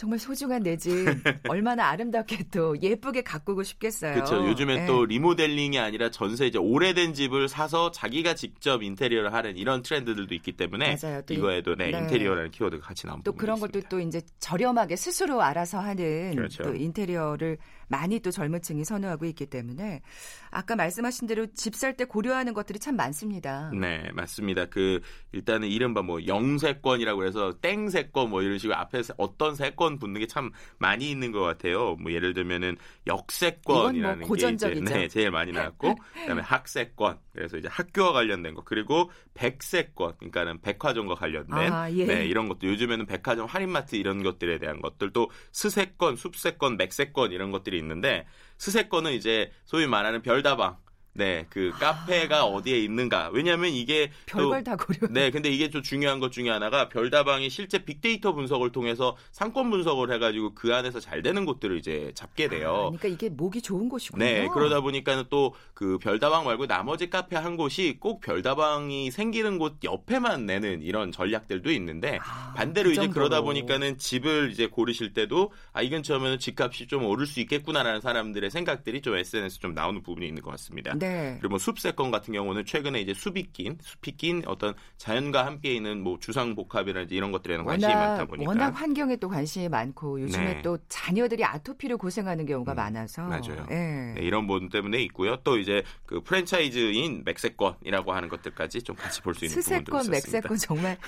정말 0.00 0.18
소중한 0.18 0.62
내 0.62 0.78
집 0.78 0.88
얼마나 1.50 1.90
아름답게 1.90 2.44
또 2.50 2.74
예쁘게 2.80 3.20
가꾸고 3.20 3.62
싶겠어요. 3.62 4.14
그렇죠. 4.14 4.46
요즘엔 4.48 4.78
네. 4.78 4.86
또 4.86 5.04
리모델링이 5.04 5.78
아니라 5.78 6.10
전세 6.10 6.46
이제 6.46 6.56
오래된 6.58 7.12
집을 7.12 7.48
사서 7.48 7.90
자기가 7.90 8.34
직접 8.34 8.82
인테리어를 8.82 9.34
하는 9.34 9.58
이런 9.58 9.82
트렌드들도 9.82 10.34
있기 10.36 10.52
때문에 10.52 10.96
맞아요. 11.02 11.20
또 11.26 11.34
이거에도 11.34 11.74
네, 11.74 11.90
네. 11.90 11.98
인테리어라는 11.98 12.50
키워드가 12.50 12.82
같이 12.86 13.06
나온 13.06 13.22
또 13.24 13.32
그런. 13.32 13.60
것도 13.60 13.82
또 13.90 14.00
이제 14.00 14.22
저렴하게 14.38 14.96
스스로 14.96 15.42
알아서 15.42 15.78
하는 15.80 16.34
그렇죠. 16.34 16.62
또 16.62 16.74
인테리어를 16.74 17.58
많이 17.90 18.20
또 18.20 18.30
젊은 18.30 18.62
층이 18.62 18.84
선호하고 18.84 19.26
있기 19.26 19.46
때문에 19.46 20.00
아까 20.50 20.76
말씀하신 20.76 21.26
대로 21.28 21.46
집 21.54 21.74
살 21.74 21.90
때 21.96 22.04
고려하는 22.04 22.54
것들이 22.54 22.78
참 22.78 22.96
많습니다. 22.96 23.70
네, 23.74 24.10
맞습니다. 24.14 24.66
그 24.66 25.00
일단은 25.32 25.68
이른바 25.68 26.02
뭐 26.02 26.24
영세권이라고 26.26 27.24
해서 27.26 27.52
땡세권 27.60 28.30
뭐 28.30 28.42
이런 28.42 28.58
식으로 28.58 28.76
앞에 28.78 29.02
어떤 29.18 29.54
세권 29.54 29.98
붙는 29.98 30.20
게 30.20 30.26
참 30.30 30.50
많이 30.78 31.10
있는 31.10 31.32
것 31.32 31.40
같아요. 31.40 31.96
뭐 31.96 32.12
예를 32.12 32.32
들면은 32.34 32.76
역세권이라는 33.08 34.18
뭐. 34.20 34.28
게 34.36 34.52
이제 34.52 34.66
네, 34.98 35.08
제일 35.08 35.30
많이 35.32 35.50
나왔고 35.52 35.96
그다음에 36.14 36.42
학세권 36.42 37.18
그래서 37.32 37.56
이제 37.56 37.68
학교와 37.68 38.12
관련된 38.12 38.54
거 38.54 38.62
그리고 38.64 39.10
백세권 39.34 40.16
그러니까는 40.18 40.60
백화점과 40.60 41.14
관련된 41.14 41.72
아, 41.72 41.90
예. 41.92 42.06
네, 42.06 42.26
이런 42.26 42.48
것도 42.48 42.66
요즘에는 42.66 43.06
백화점 43.06 43.46
할인마트 43.46 43.96
이런 43.96 44.22
것들에 44.22 44.58
대한 44.58 44.80
것들 44.80 45.12
또 45.12 45.30
스세권, 45.52 46.16
숲세권, 46.16 46.76
맥세권 46.76 47.32
이런 47.32 47.50
것들이 47.50 47.78
있는데 47.78 48.26
스세권은 48.58 49.12
이제 49.12 49.52
소위 49.64 49.86
말하는 49.86 50.22
별다방 50.22 50.76
네, 51.12 51.46
그 51.50 51.70
카페가 51.78 52.44
어디에 52.44 52.78
있는가. 52.78 53.30
왜냐하면 53.32 53.70
이게 53.70 54.10
또 54.26 54.38
별걸 54.38 54.64
다 54.64 54.76
고려. 54.76 55.08
네, 55.10 55.30
근데 55.30 55.50
이게 55.50 55.70
좀 55.70 55.82
중요한 55.82 56.20
것 56.20 56.32
중에 56.32 56.48
하나가 56.48 56.88
별다방이 56.88 57.50
실제 57.50 57.84
빅데이터 57.84 58.32
분석을 58.32 58.72
통해서 58.72 59.16
상권 59.32 59.70
분석을 59.70 60.12
해가지고 60.12 60.54
그 60.54 60.74
안에서 60.74 61.00
잘 61.00 61.22
되는 61.22 61.44
곳들을 61.44 61.76
이제 61.78 62.12
잡게 62.14 62.46
아, 62.46 62.48
돼요. 62.48 62.72
그러니까 62.90 63.08
이게 63.08 63.28
목이 63.28 63.60
좋은 63.60 63.88
곳이군요. 63.88 64.24
네, 64.24 64.48
그러다 64.52 64.80
보니까는 64.80 65.24
또 65.30 65.52
그 65.80 65.96
별다방 65.96 66.44
말고 66.44 66.66
나머지 66.66 67.08
카페 67.08 67.36
한 67.36 67.56
곳이 67.56 67.96
꼭 68.00 68.20
별다방이 68.20 69.10
생기는 69.10 69.56
곳 69.56 69.76
옆에만 69.82 70.44
내는 70.44 70.82
이런 70.82 71.10
전략들도 71.10 71.70
있는데 71.72 72.18
아, 72.20 72.52
반대로 72.54 72.88
그 72.90 72.92
이제 72.92 73.08
그러다. 73.08 73.40
보니까는 73.40 73.96
집을 73.96 74.50
이제 74.52 74.66
고르실 74.66 75.14
때도 75.14 75.52
아, 75.72 75.80
이 75.80 75.88
근처면 75.88 76.38
집값이 76.38 76.86
좀 76.86 77.06
오를 77.06 77.24
수 77.24 77.40
있겠구나라는 77.40 78.02
사람들의 78.02 78.50
생각들이 78.50 79.00
좀 79.00 79.16
SNS 79.16 79.60
좀 79.60 79.72
나오는 79.72 80.02
부분이 80.02 80.28
있는 80.28 80.42
것 80.42 80.50
같습니다. 80.50 80.92
네. 81.00 81.36
그리고 81.40 81.50
뭐 81.50 81.58
숲세권 81.58 82.10
같은 82.12 82.32
경우는 82.32 82.64
최근에 82.64 83.00
이제 83.00 83.12
숲이 83.12 83.50
낀, 83.52 83.76
숲이 83.82 84.16
낀 84.16 84.42
어떤 84.46 84.74
자연과 84.98 85.44
함께 85.44 85.74
있는 85.74 86.00
뭐 86.02 86.18
주상복합이라든지 86.20 87.14
이런 87.16 87.32
것들에는 87.32 87.64
관심이 87.64 87.92
많다 87.92 88.12
워낙, 88.12 88.26
보니까. 88.28 88.48
워낙 88.50 88.70
환경에 88.80 89.16
또 89.16 89.28
관심이 89.28 89.68
많고 89.68 90.20
요즘에 90.20 90.54
네. 90.54 90.62
또 90.62 90.78
자녀들이 90.88 91.44
아토피로 91.44 91.98
고생하는 91.98 92.46
경우가 92.46 92.72
음, 92.72 92.76
많아서 92.76 93.22
맞아요. 93.22 93.66
예. 93.70 93.74
네, 94.14 94.20
이런 94.20 94.46
부분 94.46 94.68
때문에 94.68 95.02
있고요. 95.04 95.36
또 95.42 95.58
이제 95.58 95.82
그 96.06 96.20
프랜차이즈인 96.22 97.22
맥세권이라고 97.24 98.12
하는 98.12 98.28
것들까지 98.28 98.82
좀 98.82 98.94
같이 98.96 99.20
볼 99.22 99.34
수 99.34 99.44
있는 99.44 99.54
부분도 99.62 99.62
스세권, 99.62 100.00
있었습니다. 100.02 100.38
맥세권 100.38 100.56
정말 100.58 100.98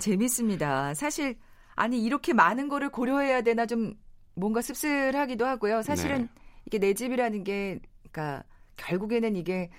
재밌습니다. 0.00 0.94
사실 0.94 1.36
아니 1.74 2.02
이렇게 2.02 2.32
많은 2.32 2.68
거를 2.68 2.90
고려해야 2.90 3.42
되나 3.42 3.66
좀 3.66 3.94
뭔가 4.34 4.60
씁쓸하기도 4.62 5.44
하고요. 5.46 5.82
사실은 5.82 6.22
네. 6.22 6.28
이게 6.66 6.78
내 6.78 6.94
집이라는 6.94 7.44
게 7.44 7.80
그러니까 8.10 8.44
결국에는 8.76 9.36
이게 9.36 9.70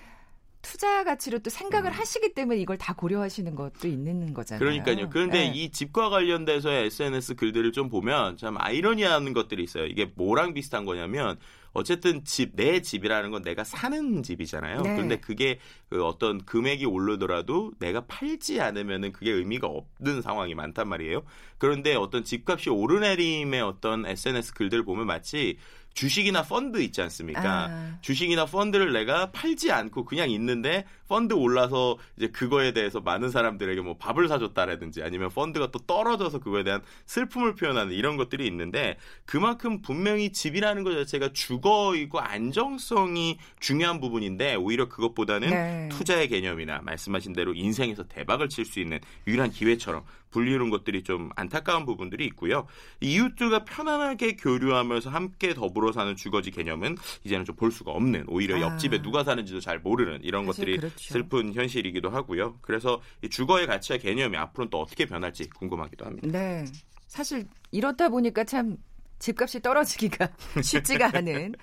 투자 0.63 1.03
가치로 1.03 1.39
또 1.39 1.49
생각을 1.49 1.91
음. 1.91 1.93
하시기 1.93 2.33
때문에 2.33 2.59
이걸 2.59 2.77
다 2.77 2.93
고려하시는 2.93 3.53
것도 3.53 3.87
있는 3.87 4.33
거잖아요. 4.33 4.59
그러니까요. 4.59 5.09
그런데 5.09 5.49
네. 5.49 5.51
이 5.53 5.69
집과 5.69 6.09
관련돼서의 6.09 6.85
SNS 6.85 7.35
글들을 7.35 7.73
좀 7.73 7.89
보면 7.89 8.37
참 8.37 8.55
아이러니한 8.57 9.33
것들이 9.33 9.61
있어요. 9.61 9.85
이게 9.85 10.09
뭐랑 10.15 10.53
비슷한 10.53 10.85
거냐면 10.85 11.37
어쨌든 11.73 12.23
집, 12.23 12.55
내 12.55 12.81
집이라는 12.81 13.31
건 13.31 13.41
내가 13.41 13.63
사는 13.63 14.23
집이잖아요. 14.23 14.81
네. 14.81 14.93
그런데 14.95 15.17
그게 15.17 15.59
그 15.89 16.05
어떤 16.05 16.45
금액이 16.45 16.85
오르더라도 16.85 17.73
내가 17.79 18.05
팔지 18.05 18.61
않으면은 18.61 19.11
그게 19.11 19.31
의미가 19.31 19.67
없는 19.67 20.21
상황이 20.21 20.55
많단 20.55 20.87
말이에요. 20.87 21.23
그런데 21.57 21.95
어떤 21.95 22.23
집값이 22.23 22.69
오르내림의 22.69 23.61
어떤 23.61 24.05
SNS 24.05 24.53
글들을 24.53 24.85
보면 24.85 25.07
마치 25.07 25.57
주식이나 25.93 26.43
펀드 26.43 26.81
있지 26.81 27.01
않습니까? 27.01 27.67
아. 27.69 27.97
주식이나 28.01 28.45
펀드를 28.45 28.93
내가 28.93 29.31
팔지 29.31 29.71
않고 29.71 30.05
그냥 30.05 30.29
있는데 30.31 30.85
펀드 31.07 31.33
올라서 31.33 31.97
이제 32.17 32.27
그거에 32.27 32.73
대해서 32.73 32.99
많은 32.99 33.29
사람들에게 33.29 33.81
뭐 33.81 33.97
밥을 33.97 34.27
사줬다라든지 34.27 35.03
아니면 35.03 35.29
펀드가 35.29 35.69
또 35.71 35.79
떨어져서 35.79 36.39
그거에 36.39 36.63
대한 36.63 36.81
슬픔을 37.05 37.55
표현하는 37.55 37.93
이런 37.93 38.17
것들이 38.17 38.47
있는데 38.47 38.97
그만큼 39.25 39.81
분명히 39.81 40.31
집이라는 40.31 40.83
것 40.83 40.93
자체가 40.95 41.29
주거이고 41.33 42.19
안정성이 42.19 43.37
중요한 43.59 43.99
부분인데 43.99 44.55
오히려 44.55 44.89
그것보다는 44.89 45.49
네. 45.49 45.89
투자의 45.91 46.27
개념이나 46.27 46.81
말씀하신 46.81 47.33
대로 47.33 47.53
인생에서 47.53 48.03
대박을 48.03 48.49
칠 48.49 48.63
수 48.63 48.79
있는 48.79 48.99
유일한 49.27 49.51
기회처럼 49.51 50.03
불리는 50.33 50.69
것들이 50.69 51.03
좀 51.03 51.29
안타까운 51.37 51.85
부분들이 51.85 52.25
있고요. 52.25 52.67
이웃들과 52.99 53.63
편안하게 53.63 54.35
교류하면서 54.35 55.09
함께 55.09 55.53
더불어 55.53 55.91
사는 55.93 56.13
주거지 56.15 56.51
개념은 56.51 56.97
이제는 57.23 57.45
좀 57.45 57.53
볼 57.53 57.71
수가 57.71 57.91
없는 57.91 58.25
오히려 58.27 58.57
아. 58.57 58.61
옆집에 58.61 59.01
누가 59.01 59.23
사는지도 59.23 59.59
잘 59.59 59.79
모르는 59.79 60.19
이런 60.23 60.45
것들이 60.45 60.77
그렇죠. 60.77 60.95
슬픈 60.97 61.53
현실이기도 61.53 62.09
하고요. 62.09 62.57
그래서 62.61 63.01
이 63.21 63.29
주거의 63.29 63.67
가치와 63.67 63.99
개념이 63.99 64.35
앞으로는 64.35 64.69
또 64.69 64.81
어떻게 64.81 65.05
변할지 65.05 65.47
궁금하기도 65.49 66.05
합니다. 66.05 66.27
네. 66.27 66.65
사실 67.07 67.47
이렇다 67.71 68.09
보니까 68.09 68.43
참 68.43 68.77
집값이 69.23 69.61
떨어지기가 69.61 70.29
쉽지가 70.61 71.11
않은 71.13 71.55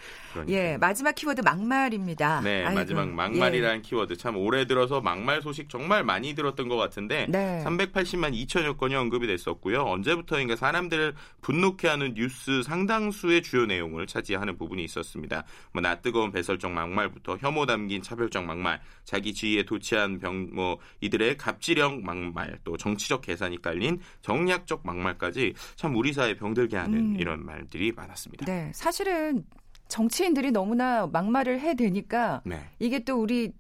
예 0.49 0.77
마지막 0.79 1.15
키워드 1.15 1.43
막말입니다. 1.43 2.41
네 2.41 2.65
아이고, 2.65 2.75
마지막 2.75 3.09
막말이라는 3.09 3.79
예. 3.79 3.83
키워드 3.83 4.17
참 4.17 4.37
올해 4.37 4.67
들어서 4.67 5.01
막말 5.01 5.43
소식 5.43 5.69
정말 5.69 6.03
많이 6.05 6.35
들었던 6.35 6.69
것 6.69 6.77
같은데 6.77 7.27
네. 7.29 7.63
380만 7.65 8.35
2천여 8.47 8.77
건이 8.77 8.95
언급이 8.95 9.27
됐었고요. 9.27 9.83
언제부터인가 9.83 10.57
사람들을 10.57 11.15
분노케 11.43 11.89
하는 11.89 12.15
뉴스 12.15 12.63
상당수의 12.63 13.43
주요 13.43 13.67
내용을 13.67 14.07
차지하는 14.07 14.57
부분이 14.57 14.83
있었습니다. 14.85 15.45
뭐 15.73 15.83
낯뜨거운 15.83 16.33
배설적 16.33 16.71
막말부터 16.71 17.37
혐오 17.39 17.67
담긴 17.67 18.03
차별적 18.03 18.45
막말, 18.45 18.81
자기 19.05 19.33
지위에 19.33 19.65
도취한 19.65 20.19
병 20.19 20.51
뭐 20.53 20.79
이들의 21.01 21.37
갑질형 21.37 22.03
막말, 22.05 22.59
또 22.65 22.77
정치적 22.77 23.23
계산이 23.23 23.63
깔린 23.63 24.01
정략적 24.23 24.83
막말까지 24.85 25.55
참 25.77 25.97
우리 25.97 26.13
사회 26.13 26.35
병들게 26.35 26.77
하는 26.77 27.15
음. 27.15 27.17
이런 27.19 27.45
말들이 27.51 27.93
많았습니다. 27.93 28.47
네, 28.47 28.71
사실은 28.75 29.45
정치인들이 29.89 30.53
너무나 30.53 31.07
막말을 31.07 31.61
해대니까 31.61 32.43
네. 32.45 32.61
이게 32.79 33.01
또 33.01 33.21
우리 33.21 33.53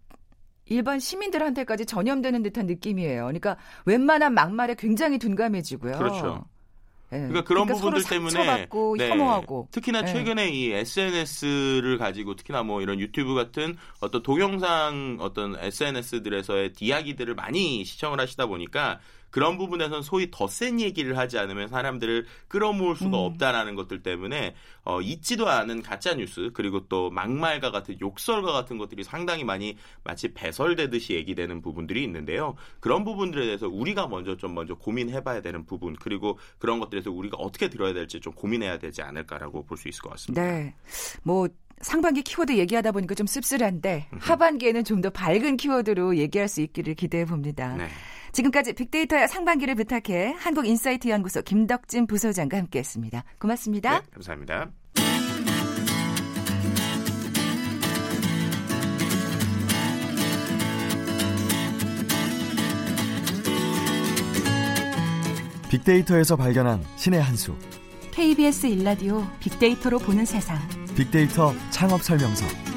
일반 0.66 1.00
시민들한테까지 1.00 1.84
전염되는 1.84 2.42
듯한 2.44 2.66
느낌이에요. 2.66 3.22
그러니까 3.22 3.56
웬만한 3.84 4.34
막말에 4.34 4.76
굉장히 4.78 5.18
둔감해지고요. 5.18 5.98
그렇죠. 5.98 6.44
네. 7.10 7.18
그러니까 7.18 7.42
그런 7.42 7.66
그러니까 7.66 7.74
부분들 7.74 8.08
때문에 8.08 8.68
네. 8.68 9.10
혐오하고 9.10 9.66
특히나 9.72 10.02
네. 10.02 10.12
최근에 10.12 10.50
이 10.50 10.70
SNS를 10.70 11.98
가지고 11.98 12.36
특히나 12.36 12.62
뭐 12.62 12.80
이런 12.82 13.00
유튜브 13.00 13.34
같은 13.34 13.76
어떤 13.98 14.22
동영상 14.22 15.16
어떤 15.18 15.56
SNS들에서의 15.58 16.74
이야기들을 16.78 17.34
많이 17.34 17.84
시청을 17.84 18.20
하시다 18.20 18.46
보니까 18.46 19.00
그런 19.30 19.58
부분에서는 19.58 20.02
소위 20.02 20.30
더 20.30 20.46
센 20.46 20.80
얘기를 20.80 21.16
하지 21.16 21.38
않으면 21.38 21.68
사람들을 21.68 22.26
끌어모을 22.48 22.96
수가 22.96 23.10
음. 23.18 23.24
없다라는 23.24 23.74
것들 23.76 24.02
때문에 24.02 24.54
어, 24.84 25.00
있지도 25.00 25.48
않은 25.48 25.82
가짜 25.82 26.14
뉴스 26.14 26.50
그리고 26.54 26.86
또 26.88 27.10
막말과 27.10 27.70
같은 27.70 27.96
욕설과 28.00 28.52
같은 28.52 28.78
것들이 28.78 29.04
상당히 29.04 29.44
많이 29.44 29.76
마치 30.04 30.34
배설되듯이 30.34 31.14
얘기되는 31.14 31.62
부분들이 31.62 32.02
있는데요. 32.04 32.56
그런 32.80 33.04
부분들에 33.04 33.46
대해서 33.46 33.68
우리가 33.68 34.08
먼저 34.08 34.36
좀 34.36 34.54
먼저 34.54 34.74
고민해봐야 34.74 35.40
되는 35.42 35.64
부분 35.64 35.94
그리고 35.94 36.38
그런 36.58 36.80
것들에서 36.80 37.10
우리가 37.10 37.36
어떻게 37.36 37.68
들어야 37.68 37.92
될지 37.92 38.20
좀 38.20 38.32
고민해야 38.32 38.78
되지 38.78 39.02
않을까라고 39.02 39.64
볼 39.64 39.76
수 39.78 39.88
있을 39.88 40.02
것 40.02 40.10
같습니다. 40.10 40.42
네, 40.42 40.74
뭐 41.22 41.48
상반기 41.80 42.22
키워드 42.22 42.52
얘기하다 42.58 42.92
보니까 42.92 43.14
좀 43.14 43.26
씁쓸한데 43.26 44.08
하반기에는 44.18 44.84
좀 44.84 45.00
더 45.00 45.08
밝은 45.08 45.56
키워드로 45.56 46.18
얘기할 46.18 46.46
수 46.48 46.60
있기를 46.60 46.94
기대해 46.94 47.24
봅니다. 47.24 47.74
네. 47.76 47.88
지금까지 48.32 48.72
빅데이터의 48.74 49.28
상반기를 49.28 49.74
부탁해 49.74 50.34
한국인사이트 50.38 51.08
연구소 51.08 51.42
김덕진 51.42 52.06
부소장과 52.06 52.58
함께했습니다. 52.58 53.24
고맙습니다. 53.38 54.00
네, 54.00 54.06
감사합니다. 54.12 54.70
빅데이터에서 65.70 66.36
발견한 66.36 66.84
신의 66.96 67.22
한 67.22 67.36
수. 67.36 67.54
KBS 68.10 68.66
일라디오 68.66 69.24
빅데이터로 69.38 69.98
보는 70.00 70.24
세상. 70.24 70.58
빅데이터 70.96 71.54
창업 71.70 72.02
설명서. 72.02 72.69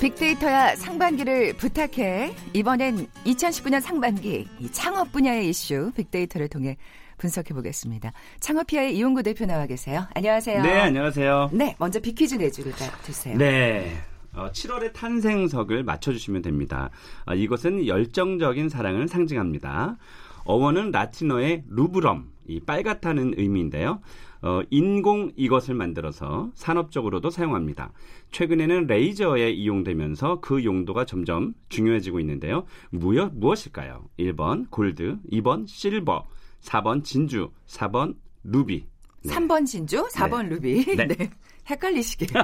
빅데이터야 0.00 0.76
상반기를 0.76 1.56
부탁해. 1.56 2.34
이번엔 2.52 3.06
2019년 3.24 3.80
상반기 3.80 4.46
이 4.58 4.70
창업 4.70 5.12
분야의 5.12 5.48
이슈 5.48 5.92
빅데이터를 5.96 6.48
통해 6.48 6.76
분석해 7.18 7.54
보겠습니다. 7.54 8.12
창업피아의 8.40 8.96
이용구 8.96 9.22
대표 9.22 9.46
나와 9.46 9.66
계세요. 9.66 10.06
안녕하세요. 10.14 10.62
네, 10.62 10.80
안녕하세요. 10.80 11.50
네, 11.52 11.76
먼저 11.78 12.00
빅퀴즈 12.00 12.34
내주를 12.34 12.72
주세요. 13.04 13.38
네. 13.38 13.96
어, 14.34 14.50
7월의 14.50 14.92
탄생석을 14.92 15.84
맞춰주시면 15.84 16.42
됩니다. 16.42 16.90
어, 17.24 17.34
이것은 17.34 17.86
열정적인 17.86 18.68
사랑을 18.68 19.06
상징합니다. 19.06 19.96
어원은 20.44 20.90
라틴어의 20.90 21.64
루브럼, 21.68 22.33
이 22.46 22.60
빨갛다는 22.60 23.34
의미인데요. 23.36 24.00
어, 24.42 24.60
인공 24.70 25.32
이것을 25.36 25.74
만들어서 25.74 26.50
산업적으로도 26.54 27.30
사용합니다. 27.30 27.92
최근에는 28.30 28.86
레이저에 28.86 29.50
이용되면서 29.50 30.40
그 30.40 30.64
용도가 30.64 31.06
점점 31.06 31.54
중요해지고 31.70 32.20
있는데요. 32.20 32.64
무엇, 32.90 33.32
무엇일까요? 33.34 34.04
1번 34.18 34.70
골드, 34.70 35.18
2번 35.32 35.66
실버, 35.66 36.26
4번 36.60 37.04
진주, 37.04 37.50
4번 37.66 38.16
루비. 38.42 38.84
네. 39.24 39.34
3번 39.34 39.64
진주, 39.64 40.06
4번 40.08 40.42
네. 40.42 40.48
루비. 40.50 40.96
네. 40.96 41.06
네. 41.08 41.30
헷갈리시게. 41.68 42.26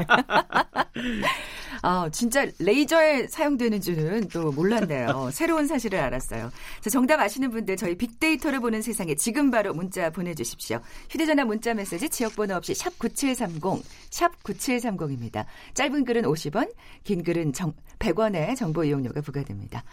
아, 1.83 2.09
진짜 2.11 2.47
레이저에 2.59 3.27
사용되는 3.29 3.81
줄은 3.81 4.29
또 4.29 4.53
몰랐네요. 4.53 5.31
새로운 5.33 5.67
사실을 5.67 5.99
알았어요. 5.99 6.51
자, 6.81 6.91
정답 6.91 7.21
아시는 7.21 7.51
분들 7.51 7.77
저희 7.77 7.97
빅데이터를 7.97 8.61
보는 8.61 8.83
세상에 8.83 9.15
지금 9.15 9.51
바로 9.51 9.73
문자 9.73 10.11
보내주십시오. 10.11 10.81
휴대전화 11.11 11.45
문자 11.45 11.73
메시지 11.73 12.09
지역번호 12.09 12.55
없이 12.55 12.75
샵 12.75 12.99
9730, 12.99 13.63
샵 14.11 14.43
9730입니다. 14.43 15.47
짧은 15.75 16.05
글은 16.05 16.23
50원, 16.23 16.73
긴 17.05 17.23
글은 17.23 17.53
정, 17.53 17.73
100원의 17.99 18.57
정보 18.57 18.85
이용료가 18.85 19.21
부과됩니다. 19.21 19.85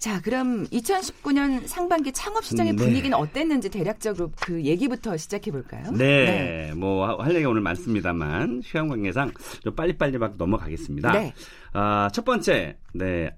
자, 0.00 0.18
그럼 0.22 0.64
2019년 0.68 1.66
상반기 1.66 2.10
창업 2.12 2.42
시장의 2.42 2.72
네. 2.72 2.84
분위기는 2.84 3.14
어땠는지 3.16 3.68
대략적으로 3.68 4.32
그 4.40 4.62
얘기부터 4.64 5.14
시작해 5.18 5.50
볼까요? 5.50 5.90
네, 5.92 6.68
네. 6.68 6.74
뭐 6.74 7.18
할 7.18 7.34
얘기가 7.34 7.50
오늘 7.50 7.60
많습니다만 7.60 8.62
시간 8.64 8.88
관계상 8.88 9.30
좀 9.62 9.74
빨리빨리 9.74 10.16
막 10.16 10.36
넘어가겠습니다. 10.38 11.12
네. 11.12 11.34
아, 11.74 12.08
첫 12.14 12.24
번째, 12.24 12.78
네 12.94 13.30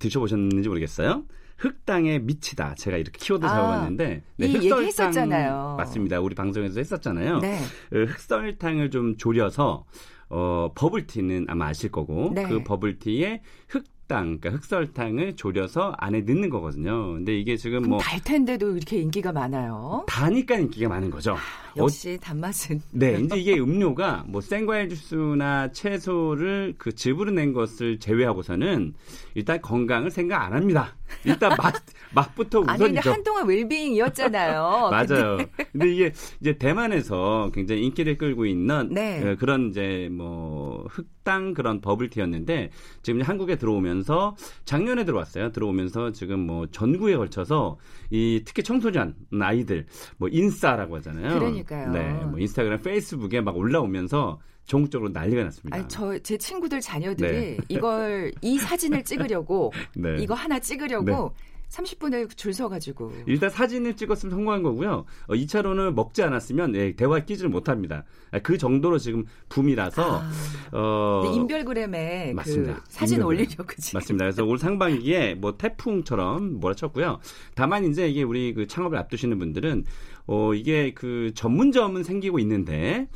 드셔보셨는지 0.00 0.68
모르겠어요. 0.68 1.22
흑당에 1.56 2.18
미치다. 2.18 2.74
제가 2.74 2.96
이렇게 2.96 3.16
키워드 3.20 3.46
아, 3.46 3.48
잡아봤는데 3.50 4.22
네, 4.38 4.46
흑설탕 4.52 4.84
했었잖아요. 4.86 5.76
맞습니다. 5.78 6.18
우리 6.20 6.34
방송에서 6.34 6.80
했었잖아요. 6.80 7.38
네. 7.38 7.60
그 7.90 8.04
흑설탕을 8.06 8.90
좀 8.90 9.16
졸여서 9.16 9.84
어, 10.30 10.72
버블티는 10.74 11.46
아마 11.48 11.66
아실 11.68 11.92
거고 11.92 12.32
네. 12.34 12.42
그 12.42 12.64
버블티에 12.64 13.40
흑 13.68 13.84
흑당, 14.08 14.38
그러니까 14.40 14.50
흑설탕을 14.50 15.36
졸여서 15.36 15.94
안에 15.98 16.22
넣는 16.22 16.48
거거든요. 16.48 17.12
근데 17.12 17.38
이게 17.38 17.56
지금 17.56 17.82
뭐 17.82 17.98
달 17.98 18.18
텐데도 18.24 18.76
이렇게 18.76 18.96
인기가 18.98 19.30
많아요. 19.30 20.04
다니까 20.08 20.56
인기가 20.56 20.88
많은 20.88 21.10
거죠. 21.10 21.34
아, 21.34 21.38
역시 21.76 22.14
어, 22.14 22.24
단맛은. 22.24 22.80
네, 22.92 23.20
이제 23.20 23.36
이게 23.36 23.58
음료가 23.60 24.24
뭐 24.26 24.40
생과일 24.40 24.88
주스나 24.88 25.70
채소를 25.72 26.74
그 26.78 26.92
즙으로 26.92 27.30
낸 27.30 27.52
것을 27.52 27.98
제외하고서는 28.00 28.94
일단 29.34 29.60
건강을 29.60 30.10
생각 30.10 30.42
안 30.42 30.54
합니다. 30.54 30.96
일단 31.24 31.54
맛 31.58 31.74
맛부터 32.14 32.60
우선이죠. 32.60 32.84
아니 32.84 32.94
근데 32.94 33.10
한동안 33.10 33.46
웰빙이었잖아요. 33.46 34.88
맞아요. 34.90 35.36
근데... 35.36 35.48
근데 35.72 35.92
이게 35.92 36.12
이제 36.40 36.58
대만에서 36.58 37.50
굉장히 37.54 37.84
인기를 37.84 38.18
끌고 38.18 38.46
있는 38.46 38.88
네. 38.92 39.22
어, 39.22 39.36
그런 39.36 39.70
이제 39.70 40.08
뭐 40.10 40.86
흑당 40.90 41.54
그런 41.54 41.80
버블티였는데 41.80 42.70
지금 43.02 43.20
한국에 43.22 43.56
들어오면서 43.56 44.36
작년에 44.64 45.04
들어왔어요. 45.04 45.52
들어오면서 45.52 46.12
지금 46.12 46.40
뭐 46.40 46.66
전국에 46.66 47.16
걸쳐서 47.16 47.78
이 48.10 48.42
특히 48.44 48.62
청소년 48.62 49.14
아이들 49.40 49.86
뭐 50.16 50.28
인싸라고 50.30 50.96
하잖아요. 50.96 51.38
그러니까요. 51.38 51.92
네, 51.92 52.12
뭐 52.24 52.38
인스타그램, 52.38 52.80
페이스북에 52.82 53.40
막 53.40 53.56
올라오면서 53.56 54.40
전국적으로 54.68 55.10
난리가 55.10 55.44
났습니다. 55.44 55.76
아니, 55.76 55.88
저, 55.88 56.16
제 56.18 56.36
친구들 56.36 56.80
자녀들이 56.80 57.32
네. 57.32 57.56
이걸, 57.68 58.32
이 58.42 58.58
사진을 58.58 59.02
찍으려고, 59.02 59.72
네. 59.96 60.16
이거 60.20 60.34
하나 60.34 60.58
찍으려고, 60.58 61.04
네. 61.04 61.48
30분을 61.70 62.34
줄 62.36 62.54
서가지고. 62.54 63.12
일단 63.26 63.50
사진을 63.50 63.94
찍었으면 63.94 64.30
성공한 64.30 64.62
거고요. 64.62 65.04
어, 65.26 65.34
2차로는 65.34 65.92
먹지 65.94 66.22
않았으면 66.22 66.74
예, 66.74 66.92
대화에 66.96 67.24
끼지를 67.26 67.50
못합니다. 67.50 68.04
아, 68.30 68.38
그 68.38 68.56
정도로 68.56 68.98
지금 68.98 69.26
붐이라서. 69.50 70.22
아, 70.22 70.30
어, 70.72 71.30
인별그램에 71.34 72.30
그 72.30 72.36
맞습니다. 72.36 72.74
그 72.76 72.80
사진 72.88 73.16
인별그램. 73.16 73.26
올리려고 73.26 73.74
지금. 73.78 73.98
맞습니다. 73.98 74.24
그래서 74.24 74.44
올 74.46 74.58
상반기에 74.58 75.34
뭐 75.34 75.58
태풍처럼 75.58 76.58
몰아쳤고요. 76.58 77.20
다만 77.54 77.84
이제 77.84 78.08
이게 78.08 78.22
우리 78.22 78.54
그 78.54 78.66
창업을 78.66 78.96
앞두시는 78.96 79.38
분들은 79.38 79.84
어, 80.28 80.54
이게 80.54 80.92
그 80.94 81.32
전문점은 81.34 82.04
생기고 82.04 82.38
있는데 82.38 83.08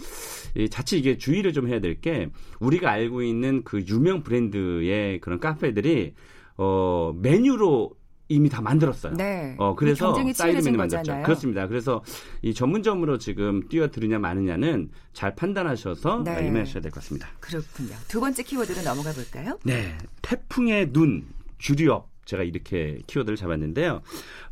이 0.57 0.69
자칫 0.69 0.97
이게 0.99 1.17
주의를 1.17 1.53
좀 1.53 1.69
해야 1.69 1.79
될 1.81 2.01
게 2.01 2.31
우리가 2.59 2.91
알고 2.91 3.23
있는 3.23 3.63
그 3.65 3.85
유명 3.87 4.23
브랜드의 4.23 5.21
그런 5.21 5.39
카페들이 5.39 6.15
어, 6.57 7.13
메뉴로 7.21 7.93
이미 8.29 8.49
다 8.49 8.63
만들었어요. 8.63 9.13
네. 9.15 9.55
어 9.59 9.75
그래서 9.75 10.15
사이드 10.33 10.65
메뉴 10.65 10.79
만들었죠. 10.79 11.23
그렇습니다. 11.23 11.69
그래서 11.69 12.03
이 12.41 12.55
전문점으로 12.55 13.19
지금 13.19 13.69
뛰어들으냐 13.69 14.19
마느냐는 14.19 14.89
잘 15.13 15.35
판단하셔서 15.35 16.23
네. 16.25 16.47
임하셔야 16.47 16.81
될 16.81 16.91
것 16.91 17.01
같습니다. 17.03 17.29
그렇군요. 17.41 17.95
두 18.09 18.21
번째 18.21 18.43
키워드로 18.43 18.81
넘어가 18.83 19.13
볼까요? 19.13 19.59
네. 19.65 19.99
태풍의 20.23 20.93
눈, 20.95 21.27
주류업 21.59 22.11
제가 22.33 22.43
이렇게 22.43 22.99
키워드를 23.07 23.37
잡았는데요. 23.37 24.03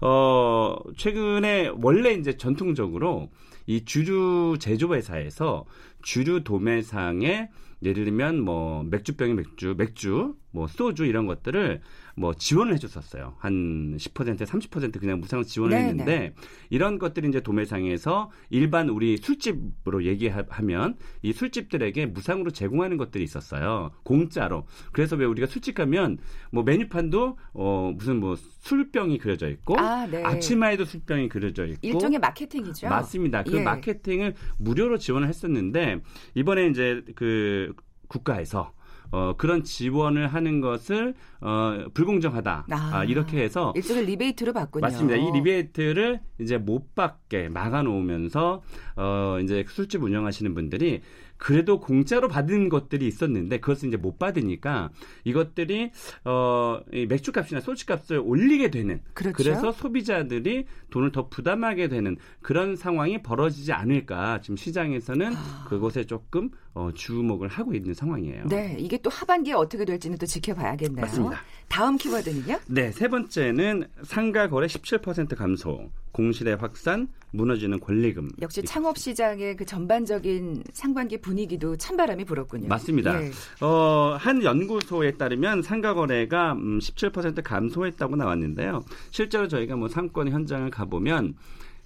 어, 0.02 0.76
최근에 0.96 1.72
원래 1.80 2.12
이제 2.12 2.36
전통적으로 2.36 3.30
이 3.66 3.84
주류 3.84 4.56
제조 4.58 4.94
회사에서 4.94 5.64
주류 6.02 6.44
도매상에 6.44 7.48
예를 7.82 8.04
들면 8.04 8.40
뭐 8.40 8.82
맥주병의 8.84 9.34
맥주, 9.34 9.74
맥주, 9.76 10.34
뭐 10.52 10.66
소주 10.66 11.04
이런 11.04 11.26
것들을 11.26 11.80
뭐 12.16 12.34
지원을 12.34 12.74
해줬었어요. 12.74 13.34
한 13.38 13.96
10% 13.96 14.36
30% 14.36 15.00
그냥 15.00 15.20
무상 15.20 15.42
지원을 15.42 15.76
네, 15.76 15.84
했는데 15.84 16.18
네. 16.18 16.34
이런 16.68 16.98
것들이 16.98 17.28
이제 17.28 17.40
도매상에서 17.40 18.30
일반 18.50 18.88
우리 18.88 19.16
술집으로 19.16 20.04
얘기하면 20.04 20.96
이 21.22 21.32
술집들에게 21.32 22.06
무상으로 22.06 22.50
제공하는 22.50 22.96
것들이 22.96 23.24
있었어요. 23.24 23.92
공짜로. 24.02 24.66
그래서 24.92 25.16
왜 25.16 25.24
우리가 25.24 25.46
술집 25.46 25.76
가면 25.76 26.18
뭐 26.50 26.62
메뉴판도 26.62 27.38
어 27.54 27.92
무슨 27.96 28.20
뭐 28.20 28.36
술병이 28.36 29.18
그려져 29.18 29.48
있고 29.48 29.78
아, 29.78 30.06
네. 30.06 30.22
앞치마에도 30.22 30.84
술병이 30.84 31.28
그려져 31.28 31.64
있고 31.66 31.78
일종의 31.82 32.18
마케팅이죠. 32.18 32.88
맞습니다. 32.88 33.44
그 33.44 33.56
예. 33.56 33.62
마케팅을 33.62 34.34
무료로 34.58 34.98
지원을 34.98 35.28
했었는데 35.28 36.02
이번에 36.34 36.66
이제 36.66 37.02
그 37.14 37.69
국가에서 38.10 38.72
어, 39.12 39.34
그런 39.36 39.64
지원을 39.64 40.28
하는 40.28 40.60
것을 40.60 41.14
어, 41.40 41.84
불공정하다. 41.94 42.66
아. 42.70 42.90
아, 42.92 43.04
이렇게 43.04 43.42
해서 43.42 43.72
일종의 43.74 44.04
리베이트로 44.06 44.52
받군요. 44.52 44.82
맞습니다. 44.82 45.16
이 45.16 45.32
리베이트를 45.32 46.20
이제 46.38 46.58
못 46.58 46.94
받게 46.94 47.48
막아놓으면서 47.48 48.62
어 48.96 49.38
이제 49.42 49.64
술집 49.68 50.02
운영하시는 50.04 50.54
분들이 50.54 51.00
그래도 51.38 51.80
공짜로 51.80 52.28
받은 52.28 52.68
것들이 52.68 53.06
있었는데 53.06 53.60
그것을 53.60 53.88
이제 53.88 53.96
못 53.96 54.18
받으니까 54.18 54.90
이것들이 55.24 55.90
어 56.24 56.80
이 56.92 57.06
맥주값이나 57.06 57.60
소주값을 57.60 58.18
올리게 58.22 58.70
되는 58.70 59.00
그렇죠. 59.14 59.42
래서 59.48 59.72
소비자들이 59.72 60.66
돈을 60.90 61.12
더 61.12 61.28
부담하게 61.28 61.88
되는 61.88 62.16
그런 62.42 62.76
상황이 62.76 63.22
벌어지지 63.22 63.72
않을까 63.72 64.40
지금 64.40 64.56
시장에서는 64.56 65.32
그것에 65.68 66.04
조금 66.04 66.50
어, 66.72 66.90
주목을 66.94 67.48
하고 67.48 67.74
있는 67.74 67.94
상황이에요. 67.94 68.42
아. 68.44 68.48
네, 68.48 68.76
이게 68.78 68.96
또 68.98 69.10
하반기에 69.10 69.54
어떻게 69.54 69.84
될지는 69.84 70.16
또 70.18 70.26
지켜봐야겠네요. 70.26 71.04
맞습니다. 71.04 71.40
다음 71.68 71.96
키워드는요? 71.96 72.60
네, 72.66 72.92
세 72.92 73.08
번째는 73.08 73.88
상가 74.04 74.48
거래 74.48 74.66
17% 74.66 75.36
감소, 75.36 75.90
공실의 76.12 76.56
확산, 76.56 77.08
무너지는 77.32 77.80
권리금. 77.80 78.30
역시 78.40 78.62
창업 78.62 78.98
시장의 78.98 79.56
그 79.56 79.64
전반적인 79.64 80.64
상반기 80.72 81.20
분위기도 81.20 81.76
찬바람이 81.76 82.24
불었군요. 82.24 82.68
맞습니다. 82.68 83.20
예. 83.22 83.30
어, 83.64 84.16
한 84.18 84.42
연구소에 84.42 85.12
따르면 85.12 85.62
상가 85.62 85.94
거래가 85.94 86.52
음, 86.52 86.78
17% 86.78 87.42
감소했다고 87.42 88.16
나왔는데요. 88.16 88.84
실제로 89.10 89.48
저희가 89.48 89.76
뭐 89.76 89.88
상권 89.88 90.28
현장을 90.28 90.68
가보면 90.70 91.34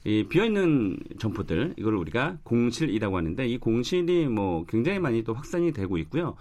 이 0.05 0.25
비어있는 0.29 0.99
점포들 1.19 1.75
이걸 1.79 1.95
우리가 1.95 2.37
공실이라고 2.45 3.17
하는데 3.17 3.47
이 3.47 3.59
공실이 3.59 4.29
뭐 4.29 4.65
굉장히 4.67 4.99
많이 4.99 5.25
또 5.25 5.33
확산이 5.35 5.73
되고 5.73 5.97
있고요. 5.99 6.37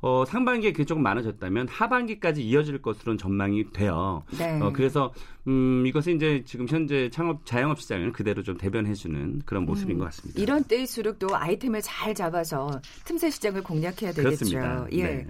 어, 0.00 0.24
상반기에 0.26 0.72
그게 0.72 0.84
조금 0.84 1.02
많아졌다면 1.02 1.68
하반기까지 1.68 2.42
이어질 2.46 2.82
것으로는 2.82 3.16
전망이 3.16 3.72
돼요. 3.72 4.22
네. 4.38 4.60
어, 4.60 4.70
그래서 4.72 5.12
음, 5.48 5.84
이것은 5.86 6.16
이제 6.16 6.42
지금 6.44 6.68
현재 6.68 7.08
창업 7.10 7.46
자영업 7.46 7.80
시장을 7.80 8.12
그대로 8.12 8.42
좀 8.42 8.58
대변해주는 8.58 9.42
그런 9.46 9.64
모습인 9.64 9.98
것 9.98 10.04
같습니다. 10.04 10.38
음, 10.38 10.42
이런 10.42 10.64
때일수록 10.64 11.18
또 11.18 11.34
아이템을 11.34 11.80
잘 11.82 12.14
잡아서 12.14 12.80
틈새 13.04 13.30
시장을 13.30 13.62
공략해야 13.62 14.12
되겠죠. 14.12 14.22
그렇습니다. 14.22 14.86
예. 14.92 15.02
네. 15.02 15.26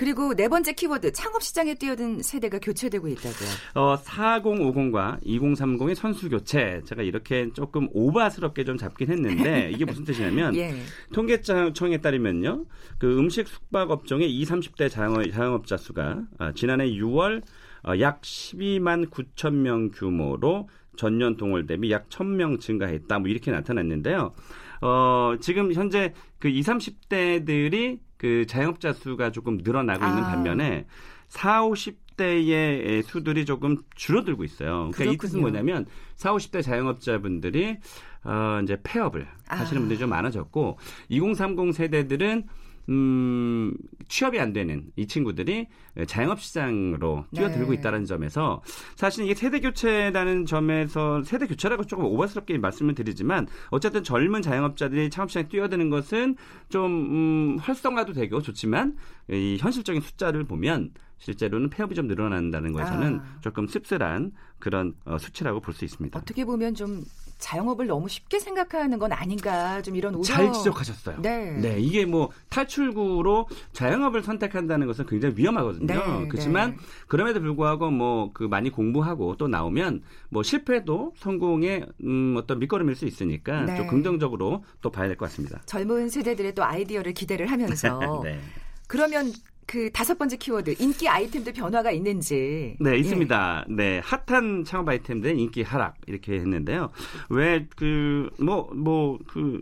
그리고 0.00 0.34
네 0.34 0.48
번째 0.48 0.72
키워드 0.72 1.12
창업 1.12 1.42
시장에 1.42 1.74
뛰어든 1.74 2.22
세대가 2.22 2.58
교체되고 2.58 3.06
있다고요. 3.06 3.48
어, 3.74 3.96
4050과 3.98 5.22
2030의 5.22 5.94
선수 5.94 6.30
교체. 6.30 6.80
제가 6.86 7.02
이렇게 7.02 7.52
조금 7.52 7.86
오바스럽게 7.92 8.64
좀 8.64 8.78
잡긴 8.78 9.10
했는데 9.10 9.70
이게 9.76 9.84
무슨 9.84 10.04
뜻이냐면 10.04 10.56
예. 10.56 10.74
통계청에 11.12 11.98
따르면요. 11.98 12.64
그 12.96 13.18
음식 13.18 13.46
숙박 13.46 13.90
업종의 13.90 14.34
20, 14.36 14.54
30대 14.54 14.90
자영업, 14.90 15.30
자영업자 15.30 15.76
수가 15.76 16.22
아, 16.38 16.52
지난해 16.52 16.90
6월 16.92 17.42
어, 17.86 18.00
약 18.00 18.22
12만 18.22 19.10
9천 19.10 19.52
명 19.52 19.90
규모로 19.90 20.70
전년 20.96 21.36
동월 21.36 21.66
대비 21.66 21.92
약 21.92 22.08
1000명 22.08 22.58
증가했다. 22.58 23.18
뭐 23.18 23.28
이렇게 23.28 23.50
나타났는데요. 23.50 24.32
어, 24.80 25.34
지금 25.42 25.74
현재 25.74 26.14
그 26.38 26.48
20, 26.48 26.72
30대들이 27.10 27.98
그 28.20 28.44
자영업자 28.44 28.92
수가 28.92 29.32
조금 29.32 29.56
늘어나고 29.62 30.04
있는 30.04 30.22
아. 30.22 30.28
반면에 30.28 30.84
4, 31.28 31.62
50대의 31.62 33.02
수들이 33.02 33.46
조금 33.46 33.78
줄어들고 33.94 34.44
있어요. 34.44 34.90
그러니까 34.92 35.04
이 35.04 35.16
뜻은 35.16 35.40
그렇군요. 35.40 35.40
뭐냐면 35.40 35.86
4, 36.16 36.34
50대 36.34 36.62
자영업자분들이 36.62 37.78
어, 38.24 38.60
이제 38.62 38.76
폐업을 38.82 39.26
하시는 39.46 39.78
아. 39.78 39.80
분들이 39.80 39.98
좀 39.98 40.10
많아졌고 40.10 40.78
2030 41.08 41.72
세대들은 41.72 42.44
음, 42.90 43.72
취업이 44.08 44.40
안 44.40 44.52
되는 44.52 44.84
이 44.96 45.06
친구들이 45.06 45.68
자영업 46.06 46.40
시장으로 46.40 47.24
뛰어들고 47.34 47.72
네. 47.72 47.78
있다는 47.78 48.04
점에서 48.04 48.62
사실 48.96 49.24
이게 49.24 49.34
세대 49.34 49.60
교체라는 49.60 50.44
점에서 50.44 51.22
세대 51.22 51.46
교체라고 51.46 51.84
조금 51.84 52.04
오버스럽게 52.04 52.58
말씀을 52.58 52.94
드리지만 52.94 53.46
어쨌든 53.70 54.02
젊은 54.02 54.42
자영업자들이 54.42 55.08
창업 55.10 55.30
시장에 55.30 55.48
뛰어드는 55.48 55.88
것은 55.88 56.36
좀 56.68 56.84
음, 56.90 57.58
활성화도 57.60 58.12
되고 58.12 58.42
좋지만 58.42 58.96
이 59.30 59.56
현실적인 59.60 60.00
숫자를 60.00 60.44
보면 60.44 60.90
실제로는 61.20 61.70
폐업이 61.70 61.94
좀 61.94 62.06
늘어난다는 62.06 62.72
것에서는 62.72 63.20
아. 63.20 63.38
조금 63.40 63.66
씁쓸한 63.68 64.32
그런 64.58 64.94
어, 65.04 65.16
수치라고 65.18 65.60
볼 65.60 65.74
수 65.74 65.84
있습니다. 65.84 66.18
어떻게 66.18 66.44
보면 66.44 66.74
좀 66.74 67.02
자영업을 67.38 67.86
너무 67.86 68.06
쉽게 68.06 68.38
생각하는 68.38 68.98
건 68.98 69.12
아닌가 69.12 69.80
좀 69.80 69.96
이런 69.96 70.14
우려. 70.14 70.24
잘 70.24 70.52
지적하셨어요. 70.52 71.22
네. 71.22 71.78
이게 71.78 72.04
뭐 72.04 72.30
탈출구로 72.50 73.48
자영업을 73.72 74.22
선택한다는 74.22 74.86
것은 74.86 75.06
굉장히 75.06 75.34
위험하거든요. 75.38 75.86
네, 75.86 76.28
그렇지만 76.28 76.72
네. 76.72 76.76
그럼에도 77.08 77.40
불구하고 77.40 77.90
뭐 77.90 78.30
그 78.34 78.44
많이 78.44 78.70
공부하고 78.70 79.36
또 79.36 79.48
나오면 79.48 80.02
뭐 80.28 80.42
실패도 80.42 81.14
성공의 81.16 81.86
음 82.04 82.34
어떤 82.36 82.58
밑거름일 82.58 82.94
수 82.94 83.06
있으니까 83.06 83.62
네. 83.64 83.76
좀 83.76 83.86
긍정적으로 83.86 84.62
또 84.82 84.90
봐야 84.90 85.06
될 85.08 85.16
것 85.16 85.26
같습니다. 85.26 85.60
젊은 85.66 86.08
세대들의 86.10 86.54
또 86.54 86.62
아이디어를 86.64 87.12
기대를 87.14 87.46
하면서 87.50 88.20
네. 88.24 88.38
그러면 88.86 89.32
그 89.66 89.90
다섯 89.92 90.18
번째 90.18 90.36
키워드 90.36 90.74
인기 90.80 91.08
아이템도 91.08 91.52
변화가 91.52 91.90
있는지. 91.92 92.76
네, 92.80 92.92
예. 92.92 92.96
있습니다. 92.98 93.66
네, 93.68 94.00
핫한 94.04 94.64
창업 94.64 94.88
아이템들 94.88 95.38
인기 95.38 95.62
하락 95.62 95.94
이렇게 96.06 96.34
했는데요. 96.34 96.90
왜 97.28 97.66
그 97.76 98.30
뭐 98.40 98.68
뭐 98.74 99.18
그 99.28 99.60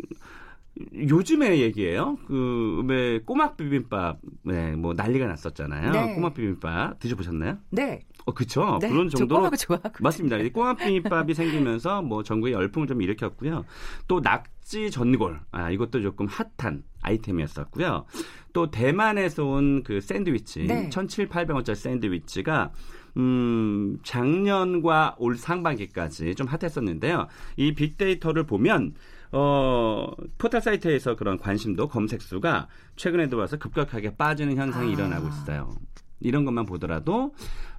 요즘의 0.95 1.61
얘기예요. 1.61 2.17
그 2.27 2.85
왜 2.87 3.19
꼬막 3.21 3.57
비빔밥 3.57 4.19
네, 4.45 4.77
뭐 4.77 4.95
난리가 4.95 5.27
났었잖아요. 5.27 5.91
네. 5.91 6.15
꼬막 6.15 6.35
비빔밥 6.35 6.99
드셔보셨나요? 7.01 7.59
네. 7.71 8.01
어, 8.29 8.35
그쵸. 8.35 8.79
네. 8.83 8.91
그런 8.91 9.09
저 9.09 9.19
정도로. 9.19 9.41
맞습니다. 10.03 10.37
이 10.37 10.51
꼬막 10.51 10.77
비빔밥이 10.77 11.33
생기면서 11.33 12.03
뭐 12.03 12.23
전국에 12.23 12.53
열풍을 12.53 12.87
좀 12.87 13.01
일으켰고요. 13.01 13.65
또 14.07 14.21
낙지 14.21 14.91
전골, 14.91 15.41
아 15.51 15.71
이것도 15.71 16.03
조금 16.03 16.27
핫한 16.27 16.83
아이템이었었고요. 17.01 18.05
또 18.53 18.71
대만에서 18.71 19.45
온 19.47 19.83
그 19.83 20.01
샌드위치, 20.03 20.67
네. 20.67 20.91
1,700원짜리 20.91 21.75
샌드위치가 21.75 22.71
음, 23.17 23.99
작년과 24.03 25.17
올 25.19 25.37
상반기까지 25.37 26.35
좀 26.35 26.47
핫했었는데요. 26.47 27.29
이 27.57 27.75
빅데이터를 27.75 28.45
보면 28.45 28.95
어, 29.33 30.11
포털 30.37 30.61
사이트에서 30.61 31.17
그런 31.17 31.39
관심도 31.39 31.89
검색 31.89 32.21
수가 32.21 32.69
최근에 32.97 33.29
들어와서 33.29 33.57
급격하게 33.57 34.17
빠지는 34.17 34.57
현상이 34.57 34.91
아. 34.91 34.93
일어나고 34.93 35.29
있어요. 35.29 35.71
이런 36.21 36.45
것만 36.45 36.67
보더라도 36.67 37.33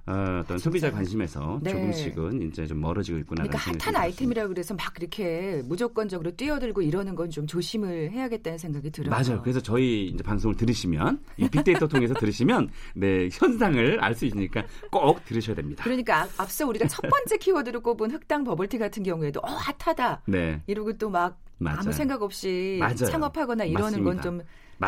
어, 0.06 0.40
어떤 0.42 0.58
소비자 0.58 0.90
관심에서 0.90 1.60
네. 1.62 1.70
조금씩은 1.72 2.42
이제 2.42 2.66
좀 2.66 2.80
멀어지고 2.80 3.18
있구나. 3.18 3.42
그러니까 3.44 3.58
핫한 3.58 3.94
아이템이라 3.96 4.48
그래서 4.48 4.74
막 4.74 4.92
그렇게 4.94 5.62
무조건적으로 5.66 6.30
뛰어들고 6.34 6.82
이러는 6.82 7.14
건 7.14 7.30
좀 7.30 7.46
조심을 7.46 8.10
해야겠다는 8.10 8.58
생각이 8.58 8.90
들어요. 8.90 9.10
맞아요. 9.10 9.40
그래서 9.42 9.60
저희 9.60 10.06
이제 10.08 10.22
방송을 10.24 10.56
들으시면 10.56 11.20
이 11.36 11.48
빅데이터 11.48 11.86
통해서 11.86 12.12
들으시면 12.14 12.70
네 12.96 13.28
현상을 13.30 14.02
알 14.02 14.14
수 14.14 14.24
있으니까 14.26 14.64
꼭 14.90 15.24
들으셔야 15.26 15.54
됩니다. 15.54 15.84
그러니까 15.84 16.22
앞- 16.22 16.30
앞서 16.40 16.66
우리가 16.66 16.88
첫 16.88 17.02
번째 17.02 17.36
키워드로 17.36 17.82
꼽은 17.82 18.10
흑당 18.10 18.42
버블티 18.42 18.78
같은 18.78 19.02
경우에도 19.04 19.38
어 19.44 19.50
핫하다 19.52 20.22
네, 20.26 20.60
이러고 20.66 20.94
또막 20.98 21.38
맞아요. 21.58 21.78
아무 21.80 21.92
생각 21.92 22.22
없이 22.22 22.78
맞아요. 22.80 22.94
창업하거나 22.96 23.64
이러는 23.64 24.02
건. 24.02 24.20
좀. 24.20 24.40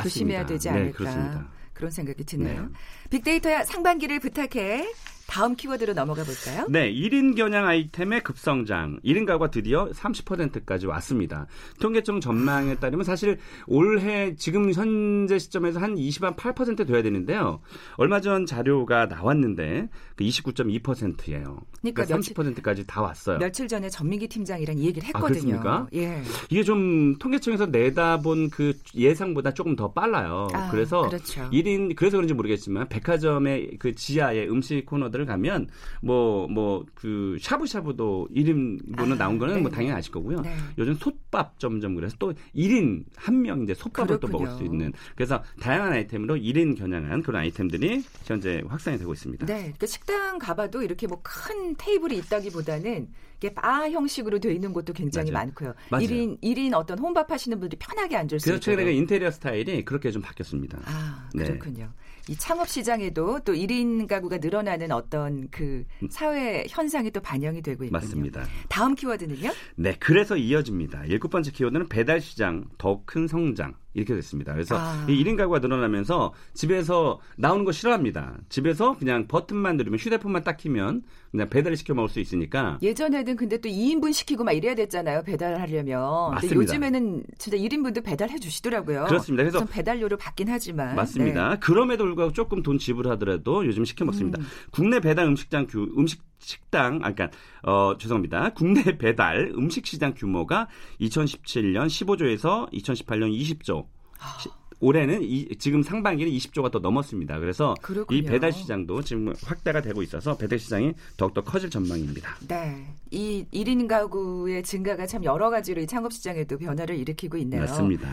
조심해야 0.02 0.46
되지 0.46 0.70
네, 0.70 0.74
않을까 0.74 0.96
그렇습니다. 0.96 1.48
그런 1.82 1.90
생각이 1.90 2.22
드네요. 2.24 2.62
네. 2.62 2.68
빅데이터야 3.10 3.64
상반기를 3.64 4.20
부탁해 4.20 4.88
다음 5.32 5.56
키워드로 5.56 5.94
넘어가 5.94 6.24
볼까요? 6.24 6.66
네, 6.68 6.92
1인 6.92 7.34
겨냥 7.34 7.66
아이템의 7.66 8.22
급성장. 8.22 9.00
1인 9.02 9.24
가구가 9.24 9.50
드디어 9.50 9.88
30%까지 9.88 10.86
왔습니다. 10.86 11.46
통계청 11.80 12.20
전망에 12.20 12.74
따르면 12.74 13.02
사실 13.02 13.38
올해 13.66 14.36
지금 14.36 14.74
현재 14.74 15.38
시점에서 15.38 15.80
한28% 15.80 16.86
돼야 16.86 17.00
되는데요. 17.00 17.60
얼마 17.96 18.20
전 18.20 18.44
자료가 18.44 19.06
나왔는데 19.06 19.88
그 20.16 20.24
29.2%예요. 20.24 21.62
그러니까 21.80 22.04
그러니까 22.04 22.04
30%까지 22.04 22.86
다 22.86 23.00
왔어요. 23.00 23.38
며칠 23.38 23.68
전에 23.68 23.88
전민기 23.88 24.28
팀장이랑 24.28 24.76
이 24.76 24.84
얘기를 24.84 25.06
아, 25.14 25.16
했거든요. 25.16 25.58
그렇습니까? 25.60 25.86
예. 25.94 26.20
이게 26.50 26.62
좀 26.62 27.16
통계청에서 27.16 27.66
내다본 27.66 28.50
그 28.50 28.74
예상보다 28.94 29.54
조금 29.54 29.76
더 29.76 29.92
빨라요. 29.92 30.48
아, 30.52 30.70
그래서 30.70 31.08
그렇죠. 31.08 31.48
1인 31.48 31.96
그래서 31.96 32.18
그런지 32.18 32.34
모르겠지만 32.34 32.90
백화점의 32.90 33.78
그 33.78 33.94
지하에 33.94 34.46
음식 34.46 34.84
코너들 34.84 35.21
을 35.22 35.26
가면 35.26 35.68
뭐 36.02 36.46
뭐 36.48 36.84
그 36.94 37.36
샤브샤브도 37.40 38.28
1인분은 38.34 39.12
아, 39.12 39.16
나온 39.16 39.38
거는 39.38 39.62
뭐 39.62 39.70
네네. 39.70 39.74
당연히 39.74 39.94
아실 39.98 40.12
거고요. 40.12 40.40
네. 40.40 40.54
요즘 40.78 40.94
솥밥 40.94 41.58
점점 41.58 41.94
그래서 41.94 42.16
또 42.18 42.32
1인 42.54 43.04
한 43.16 43.42
명 43.42 43.62
이제 43.62 43.74
솥밥을 43.74 44.20
또 44.20 44.26
그렇군요. 44.28 44.44
먹을 44.50 44.58
수 44.58 44.64
있는 44.64 44.92
그래서 45.16 45.42
다양한 45.60 45.92
아이템으로 45.92 46.36
1인 46.36 46.76
겨냥한 46.76 47.22
그런 47.22 47.40
아이템들이 47.42 48.02
현재 48.24 48.62
확산이 48.68 48.98
되고 48.98 49.12
있습니다. 49.12 49.46
네, 49.46 49.54
그러니까 49.62 49.86
식당 49.86 50.38
가봐도 50.38 50.82
이렇게 50.82 51.06
뭐 51.06 51.20
큰 51.22 51.74
테이블이 51.76 52.16
있다기보다는 52.18 53.08
이게 53.38 53.52
바 53.54 53.88
형식으로 53.90 54.38
돼 54.38 54.52
있는 54.54 54.72
곳도 54.72 54.92
굉장히 54.92 55.30
맞아요. 55.30 55.46
많고요. 55.46 55.74
맞아요. 55.90 56.06
1인 56.06 56.40
1인 56.42 56.74
어떤 56.74 56.98
홈밥 56.98 57.30
하시는 57.30 57.58
분들이 57.58 57.78
편하게 57.78 58.16
앉을 58.16 58.38
수 58.40 58.44
그래서 58.44 58.56
있도록. 58.56 58.62
최근에 58.62 58.84
그 58.84 58.90
인테리어 58.90 59.30
스타일이 59.30 59.84
그렇게 59.84 60.10
좀 60.10 60.20
바뀌었습니다. 60.22 60.78
아, 60.84 61.28
네. 61.34 61.44
그렇군요. 61.44 61.90
이 62.28 62.36
창업 62.36 62.68
시장에도 62.68 63.40
또 63.40 63.52
1인 63.52 64.06
가구가 64.06 64.38
늘어나는 64.38 64.92
어떤 64.92 65.48
그 65.50 65.84
사회 66.10 66.64
현상이 66.68 67.10
또 67.10 67.20
반영이 67.20 67.62
되고 67.62 67.84
있군요. 67.84 67.98
맞습니다. 67.98 68.44
다음 68.68 68.94
키워드는요? 68.94 69.50
네, 69.76 69.96
그래서 69.98 70.36
이어집니다. 70.36 71.04
일곱 71.06 71.28
번째 71.30 71.50
키워드는 71.50 71.88
배달 71.88 72.20
시장 72.20 72.64
더 72.78 73.02
큰 73.04 73.26
성장. 73.26 73.74
이렇게 73.94 74.14
됐습니다. 74.14 74.52
그래서 74.52 74.76
아. 74.78 75.04
이 75.08 75.22
1인 75.22 75.36
가구가 75.36 75.58
늘어나면서 75.58 76.32
집에서 76.54 77.20
나오는 77.36 77.64
거 77.64 77.72
싫어합니다. 77.72 78.38
집에서 78.48 78.96
그냥 78.98 79.26
버튼만 79.28 79.76
누르면 79.76 79.98
휴대폰만 79.98 80.44
딱 80.44 80.56
키면 80.56 81.02
그냥 81.30 81.48
배달을 81.48 81.76
시켜 81.76 81.94
먹을 81.94 82.08
수 82.08 82.20
있으니까 82.20 82.78
예전에는 82.82 83.36
근데 83.36 83.58
또 83.58 83.68
2인분 83.68 84.12
시키고 84.12 84.44
막 84.44 84.52
이래야 84.52 84.74
됐잖아요. 84.74 85.22
배달을 85.22 85.60
하려면. 85.60 86.32
맞습니다. 86.32 86.56
요즘에는 86.56 87.22
진짜 87.38 87.56
1인분도 87.56 88.04
배달해 88.04 88.38
주시더라고요. 88.38 89.04
그렇습니다. 89.04 89.42
그래서 89.42 89.58
전 89.58 89.68
배달료를 89.68 90.16
받긴 90.16 90.48
하지만. 90.48 90.96
맞습니다. 90.96 91.50
네. 91.50 91.56
그럼에도 91.60 92.04
불구하고 92.04 92.32
조금 92.32 92.62
돈 92.62 92.78
지불하더라도 92.78 93.66
요즘 93.66 93.84
시켜 93.84 94.04
먹습니다. 94.04 94.40
음. 94.40 94.46
국내 94.70 95.00
배달 95.00 95.26
음식장 95.26 95.66
규 95.66 95.92
음식 95.96 96.22
식당 96.42 96.96
아 97.02 97.12
그러니까 97.12 97.30
어 97.62 97.96
죄송합니다. 97.98 98.50
국내 98.54 98.82
배달 98.98 99.52
음식 99.56 99.86
시장 99.86 100.14
규모가 100.14 100.68
2017년 101.00 101.86
15조에서 101.86 102.70
2018년 102.72 103.32
20조. 103.38 103.86
아. 104.18 104.38
시- 104.40 104.50
올해는 104.84 105.22
이, 105.22 105.46
지금 105.60 105.80
상반기는 105.84 106.32
20조가 106.32 106.72
더 106.72 106.80
넘었습니다. 106.80 107.38
그래서 107.38 107.74
그렇군요. 107.80 108.18
이 108.18 108.22
배달 108.24 108.52
시장도 108.52 109.02
지금 109.02 109.32
확대가 109.44 109.80
되고 109.80 110.02
있어서 110.02 110.36
배달 110.36 110.58
시장이 110.58 110.94
더욱더 111.16 111.40
커질 111.42 111.70
전망입니다. 111.70 112.34
네. 112.48 112.84
이 113.12 113.46
1인 113.54 113.86
가구의 113.86 114.64
증가가 114.64 115.06
참 115.06 115.22
여러 115.22 115.50
가지로 115.50 115.80
이 115.82 115.86
창업 115.86 116.12
시장에도 116.12 116.58
변화를 116.58 116.98
일으키고 116.98 117.36
있네요. 117.38 117.60
맞습니다. 117.60 118.10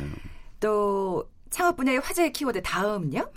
또 0.59 1.27
창업 1.49 1.77
분야의 1.77 1.99
화제의 1.99 2.33
키워드 2.33 2.62
다음요? 2.62 3.29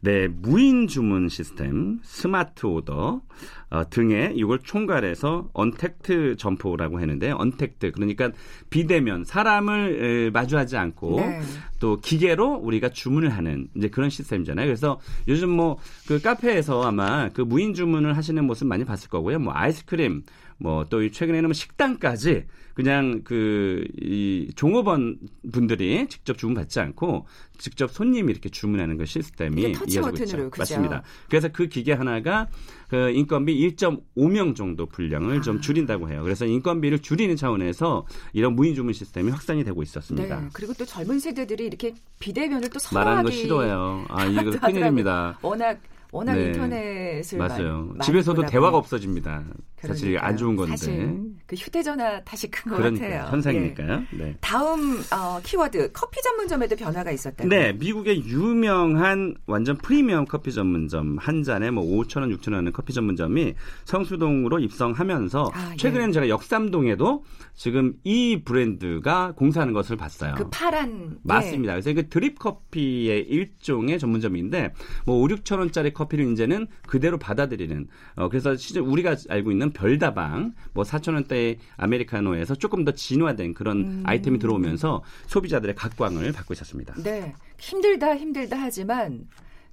네, 0.00 0.28
무인 0.28 0.86
주문 0.86 1.28
시스템, 1.28 1.98
smart 2.02 2.66
order 2.66 3.20
어, 3.68 3.90
등의 3.90 4.32
이걸 4.36 4.60
총괄해서 4.60 5.48
언택트 5.52 6.36
점포라고 6.36 7.00
하는데 7.00 7.30
언택트 7.32 7.92
그러니까 7.92 8.30
비대면 8.70 9.24
사람을 9.24 10.04
에, 10.04 10.30
마주하지 10.30 10.76
않고 10.76 11.16
네. 11.20 11.40
또 11.80 11.96
기계로 12.00 12.54
우리가 12.54 12.90
주문을 12.90 13.30
하는 13.30 13.68
이제 13.76 13.88
그런 13.88 14.08
시스템이잖아요. 14.08 14.66
그래서 14.66 15.00
요즘 15.28 15.50
뭐 15.50 15.76
그 16.06 16.20
카페에서 16.20 16.82
아마 16.84 17.28
그 17.30 17.40
무인 17.42 17.74
주문을 17.74 18.16
하시는 18.16 18.44
모습 18.44 18.66
많이 18.66 18.84
봤을 18.84 19.08
거고요. 19.08 19.38
뭐 19.38 19.52
아이스크림 19.54 20.22
뭐 20.58 20.84
또 20.88 21.08
최근에는 21.10 21.48
뭐 21.48 21.52
식당까지 21.54 22.44
그냥 22.74 23.22
그 23.24 23.84
이 24.00 24.50
종업원 24.54 25.18
분들이 25.52 26.06
직접 26.08 26.38
주문 26.38 26.54
받지 26.54 26.80
않고 26.80 27.26
직접 27.58 27.90
손님이 27.90 28.30
이렇게 28.32 28.48
주문하는 28.48 28.96
그 28.98 29.06
시스템이 29.06 29.72
터치 29.72 30.00
버튼으로, 30.00 30.12
있죠. 30.26 30.50
그죠? 30.50 30.60
맞습니다. 30.60 31.02
그래서 31.28 31.48
그 31.48 31.68
기계 31.68 31.92
하나가 31.92 32.48
그 32.88 33.10
인건비 33.10 33.56
1.5명 33.76 34.54
정도 34.54 34.86
분량을 34.86 35.38
아. 35.38 35.40
좀 35.40 35.60
줄인다고 35.60 36.08
해요. 36.10 36.22
그래서 36.22 36.46
인건비를 36.46 37.00
줄이는 37.00 37.36
차원에서 37.36 38.06
이런 38.32 38.54
무인 38.54 38.74
주문 38.74 38.92
시스템이 38.92 39.30
확산이 39.30 39.64
되고 39.64 39.82
있었습니다. 39.82 40.40
네. 40.40 40.48
그리고 40.52 40.72
또 40.74 40.84
젊은 40.84 41.18
세대들이 41.18 41.66
이렇게 41.66 41.94
비대면을 42.20 42.68
또 42.70 42.78
말하는 42.92 43.22
거 43.24 43.30
선호하기 43.30 43.36
싫어해요. 43.36 44.04
아, 44.08 44.24
이거. 44.26 44.50
큰일입니다. 44.60 45.38
워낙 45.42 45.78
워낙 46.16 46.34
네. 46.34 46.46
인터넷을 46.46 47.38
맞아요. 47.38 47.88
많이, 47.88 48.00
집에서도 48.00 48.46
대화가. 48.46 48.76
없어집니다. 48.78 49.44
사실 49.78 50.08
이게 50.08 50.16
그러니까요. 50.18 50.28
안 50.28 50.36
좋은 50.36 50.56
건데. 50.56 50.76
사실 50.76 51.20
그 51.46 51.54
휴대전화 51.56 52.22
탓이 52.24 52.50
큰것 52.50 52.78
그러니까 52.78 53.04
같아요. 53.06 53.24
예. 53.26 53.30
현상이니까요. 53.30 54.02
네. 54.18 54.36
다음 54.40 54.98
어, 55.12 55.40
키워드 55.42 55.92
커피 55.92 56.20
전문점에도 56.22 56.76
변화가 56.76 57.10
있었다고요. 57.10 57.48
네, 57.48 57.72
미국의 57.74 58.24
유명한 58.26 59.34
완전 59.46 59.76
프리미엄 59.76 60.24
커피 60.24 60.52
전문점 60.52 61.18
한 61.18 61.42
잔에 61.42 61.70
뭐 61.70 61.84
5천 61.84 62.20
원, 62.20 62.30
6천 62.36 62.48
원 62.52 62.58
하는 62.60 62.72
커피 62.72 62.92
전문점이 62.92 63.54
성수동으로 63.84 64.58
입성하면서 64.60 65.50
아, 65.54 65.70
예. 65.72 65.76
최근에는 65.76 66.12
제가 66.12 66.28
역삼동에도 66.28 67.24
지금 67.54 67.94
이 68.04 68.42
브랜드가 68.44 69.32
공사하는 69.36 69.72
것을 69.72 69.96
봤어요. 69.96 70.34
그 70.36 70.48
파란 70.50 71.18
맞습니다. 71.22 71.72
그래서 71.74 71.92
그 71.94 72.08
드립 72.08 72.38
커피의 72.38 73.22
일종의 73.28 73.98
전문점인데 73.98 74.72
뭐 75.04 75.22
5, 75.22 75.28
6천 75.28 75.58
원짜리 75.58 75.92
커피 75.92 76.05
를 76.12 76.32
이제는 76.32 76.66
그대로 76.86 77.18
받아들이는 77.18 77.88
어 78.16 78.28
그래서 78.28 78.56
실제 78.56 78.80
우리가 78.80 79.16
알고 79.28 79.50
있는 79.50 79.72
별다방 79.72 80.54
뭐 80.72 80.84
4천 80.84 81.14
원대의 81.14 81.58
아메리카노에서 81.76 82.54
조금 82.54 82.84
더 82.84 82.92
진화된 82.92 83.54
그런 83.54 83.78
음. 83.78 84.02
아이템이 84.04 84.38
들어오면서 84.38 85.02
소비자들의 85.26 85.74
각광을 85.74 86.32
받고 86.32 86.54
있었습니다. 86.54 86.94
네. 87.02 87.34
힘들다 87.58 88.16
힘들다 88.16 88.56
하지만 88.58 89.26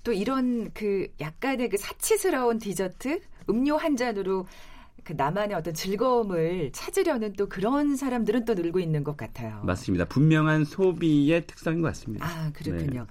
또 0.04 0.12
이런 0.12 0.72
그 0.74 1.08
약간의 1.20 1.70
그 1.70 1.78
사치스러운 1.78 2.60
디저트 2.60 3.20
음료 3.50 3.78
한 3.78 3.96
잔으로 3.96 4.48
그 5.04 5.14
나만의 5.14 5.56
어떤 5.56 5.74
즐거움을 5.74 6.72
찾으려는 6.74 7.34
또 7.34 7.50
그런 7.50 7.96
사람들은 7.96 8.46
또 8.46 8.54
늘고 8.54 8.80
있는 8.80 9.04
것 9.04 9.18
같아요. 9.18 9.62
맞습니다. 9.64 10.06
분명한 10.06 10.66
소비의 10.66 11.46
특성인 11.46 11.82
것 11.82 11.88
같습니다. 11.90 12.26
아, 12.26 12.52
그렇군요. 12.54 13.06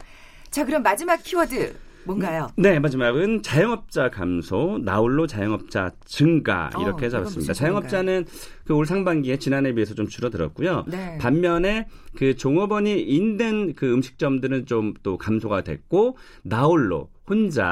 자, 0.50 0.64
그럼 0.64 0.82
마지막 0.82 1.22
키워드 1.22 1.76
뭔가요? 2.04 2.48
네, 2.56 2.78
마지막은 2.78 3.42
자영업자 3.42 4.10
감소, 4.10 4.78
나홀로 4.82 5.26
자영업자 5.26 5.92
증가 6.04 6.70
어, 6.74 6.82
이렇게 6.82 7.06
이건 7.06 7.10
잡았습니다. 7.20 7.52
자영업자는 7.54 8.24
그 8.66 8.74
올 8.74 8.86
상반기에 8.86 9.36
지난해에 9.38 9.72
비해서 9.74 9.94
좀 9.94 10.08
줄어들었고요. 10.08 10.84
네. 10.88 11.18
반면에 11.18 11.86
그 12.16 12.36
종업원이 12.36 13.00
있는 13.00 13.74
그 13.74 13.92
음식점들은 13.92 14.66
좀 14.66 14.94
또 15.02 15.16
감소가 15.18 15.62
됐고 15.62 16.16
나홀로 16.42 17.10
혼자 17.26 17.66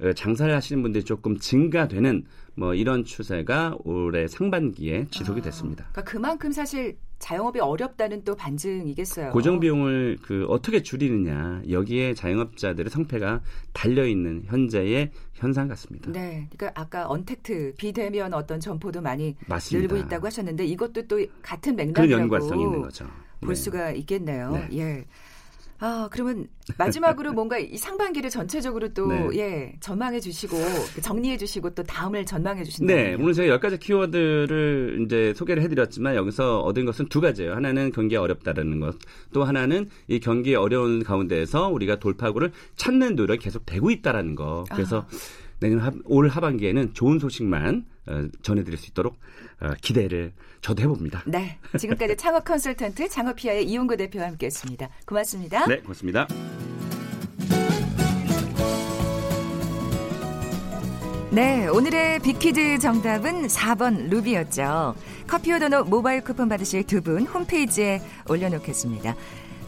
아. 0.00 0.04
어, 0.04 0.12
장사를 0.12 0.54
하시는 0.54 0.82
분들이 0.82 1.04
조금 1.04 1.36
증가되는 1.38 2.24
뭐 2.54 2.74
이런 2.74 3.04
추세가 3.04 3.74
올해 3.84 4.28
상반기에 4.28 5.06
지속이 5.10 5.40
아, 5.40 5.42
됐습니다. 5.44 5.86
그러니까 5.92 6.10
그만큼 6.10 6.52
사실 6.52 6.96
자영업이 7.20 7.60
어렵다는 7.60 8.24
또 8.24 8.34
반증이겠어요. 8.34 9.30
고정 9.30 9.60
비용을 9.60 10.18
그 10.22 10.46
어떻게 10.48 10.82
줄이느냐 10.82 11.62
여기에 11.68 12.14
자영업자들의 12.14 12.90
성패가 12.90 13.42
달려 13.72 14.06
있는 14.06 14.42
현재의 14.46 15.12
현상 15.34 15.68
같습니다. 15.68 16.10
네, 16.10 16.48
그러니까 16.56 16.80
아까 16.80 17.08
언택트 17.08 17.74
비대면 17.76 18.34
어떤 18.34 18.58
점포도 18.58 19.02
많이 19.02 19.36
맞습니다. 19.46 19.94
늘고 19.94 20.06
있다고 20.06 20.26
하셨는데 20.26 20.64
이것도 20.64 21.06
또 21.06 21.24
같은 21.42 21.76
맥락이라고 21.76 22.22
연관성이 22.22 22.64
있는 22.64 22.82
거죠. 22.82 23.06
볼 23.40 23.50
네. 23.50 23.54
수가 23.54 23.90
있겠네요. 23.92 24.52
네. 24.52 24.68
예. 24.78 25.04
아, 25.82 26.08
그러면 26.12 26.46
마지막으로 26.76 27.32
뭔가 27.32 27.58
이 27.58 27.76
상반기를 27.76 28.28
전체적으로 28.28 28.92
또, 28.92 29.06
네. 29.06 29.28
예, 29.34 29.72
전망해 29.80 30.20
주시고, 30.20 30.56
그 30.94 31.00
정리해 31.00 31.38
주시고 31.38 31.70
또 31.70 31.82
다음을 31.82 32.26
전망해 32.26 32.62
주신다면요. 32.64 33.08
네, 33.08 33.14
오늘 33.14 33.32
제가 33.32 33.58
10가지 33.58 33.80
키워드를 33.80 35.02
이제 35.04 35.32
소개를 35.34 35.62
해드렸지만 35.62 36.16
여기서 36.16 36.60
얻은 36.60 36.84
것은 36.84 37.08
두 37.08 37.22
가지예요. 37.22 37.54
하나는 37.54 37.92
경기가 37.92 38.20
어렵다라는 38.20 38.78
것, 38.80 38.96
또 39.32 39.44
하나는 39.44 39.88
이 40.06 40.20
경기 40.20 40.54
어려운 40.54 41.02
가운데에서 41.02 41.68
우리가 41.68 41.98
돌파구를 41.98 42.52
찾는 42.76 43.16
노력이 43.16 43.42
계속 43.42 43.64
되고 43.64 43.90
있다라는 43.90 44.34
거. 44.34 44.64
그래서 44.70 45.00
아. 45.00 45.06
내년 45.60 45.78
하, 45.80 45.90
올 46.04 46.28
하반기에는 46.28 46.94
좋은 46.94 47.18
소식만 47.18 47.84
어, 48.08 48.28
전해드릴 48.42 48.78
수 48.78 48.88
있도록 48.90 49.18
어, 49.60 49.70
기대를 49.80 50.32
저도 50.62 50.82
해봅니다. 50.82 51.22
네. 51.26 51.58
지금까지 51.78 52.16
창업 52.16 52.44
컨설턴트 52.44 53.08
창업피아의 53.08 53.66
이용구 53.68 53.96
대표와 53.96 54.26
함께 54.26 54.46
했습니다. 54.46 54.88
고맙습니다. 55.06 55.66
네, 55.66 55.78
고맙습니다. 55.80 56.26
네, 61.32 61.68
오늘의 61.68 62.18
빅퀴즈 62.20 62.78
정답은 62.80 63.46
4번 63.46 64.08
루비였죠. 64.08 64.96
커피와 65.28 65.60
도넛 65.60 65.88
모바일 65.88 66.22
쿠폰 66.24 66.48
받으실 66.48 66.82
두 66.84 67.00
분 67.00 67.24
홈페이지에 67.24 68.02
올려놓겠습니다. 68.28 69.14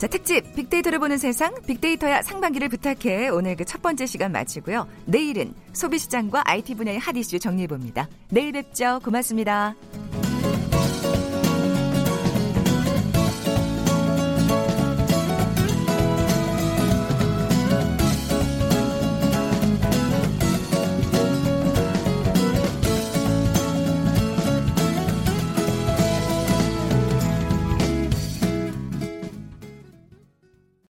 자, 0.03 0.09
특집 0.09 0.57
빅데이터를 0.57 0.99
보는 0.99 1.17
세상 1.17 1.55
빅데이터야 1.65 2.23
상반기를 2.23 2.69
부탁해 2.71 3.29
오늘 3.29 3.55
그 3.55 3.65
첫 3.65 3.81
번째 3.81 4.05
시간 4.05 4.33
마치고요. 4.33 4.89
내일은 5.07 5.55
소비시장과 5.75 6.43
IT 6.45 6.75
분야의 6.75 6.99
핫 6.99 7.17
이슈 7.17 7.39
정리해 7.39 7.69
봅니다. 7.69 8.09
내일 8.31 8.51
뵙죠. 8.51 8.99
고맙습니다. 9.05 9.77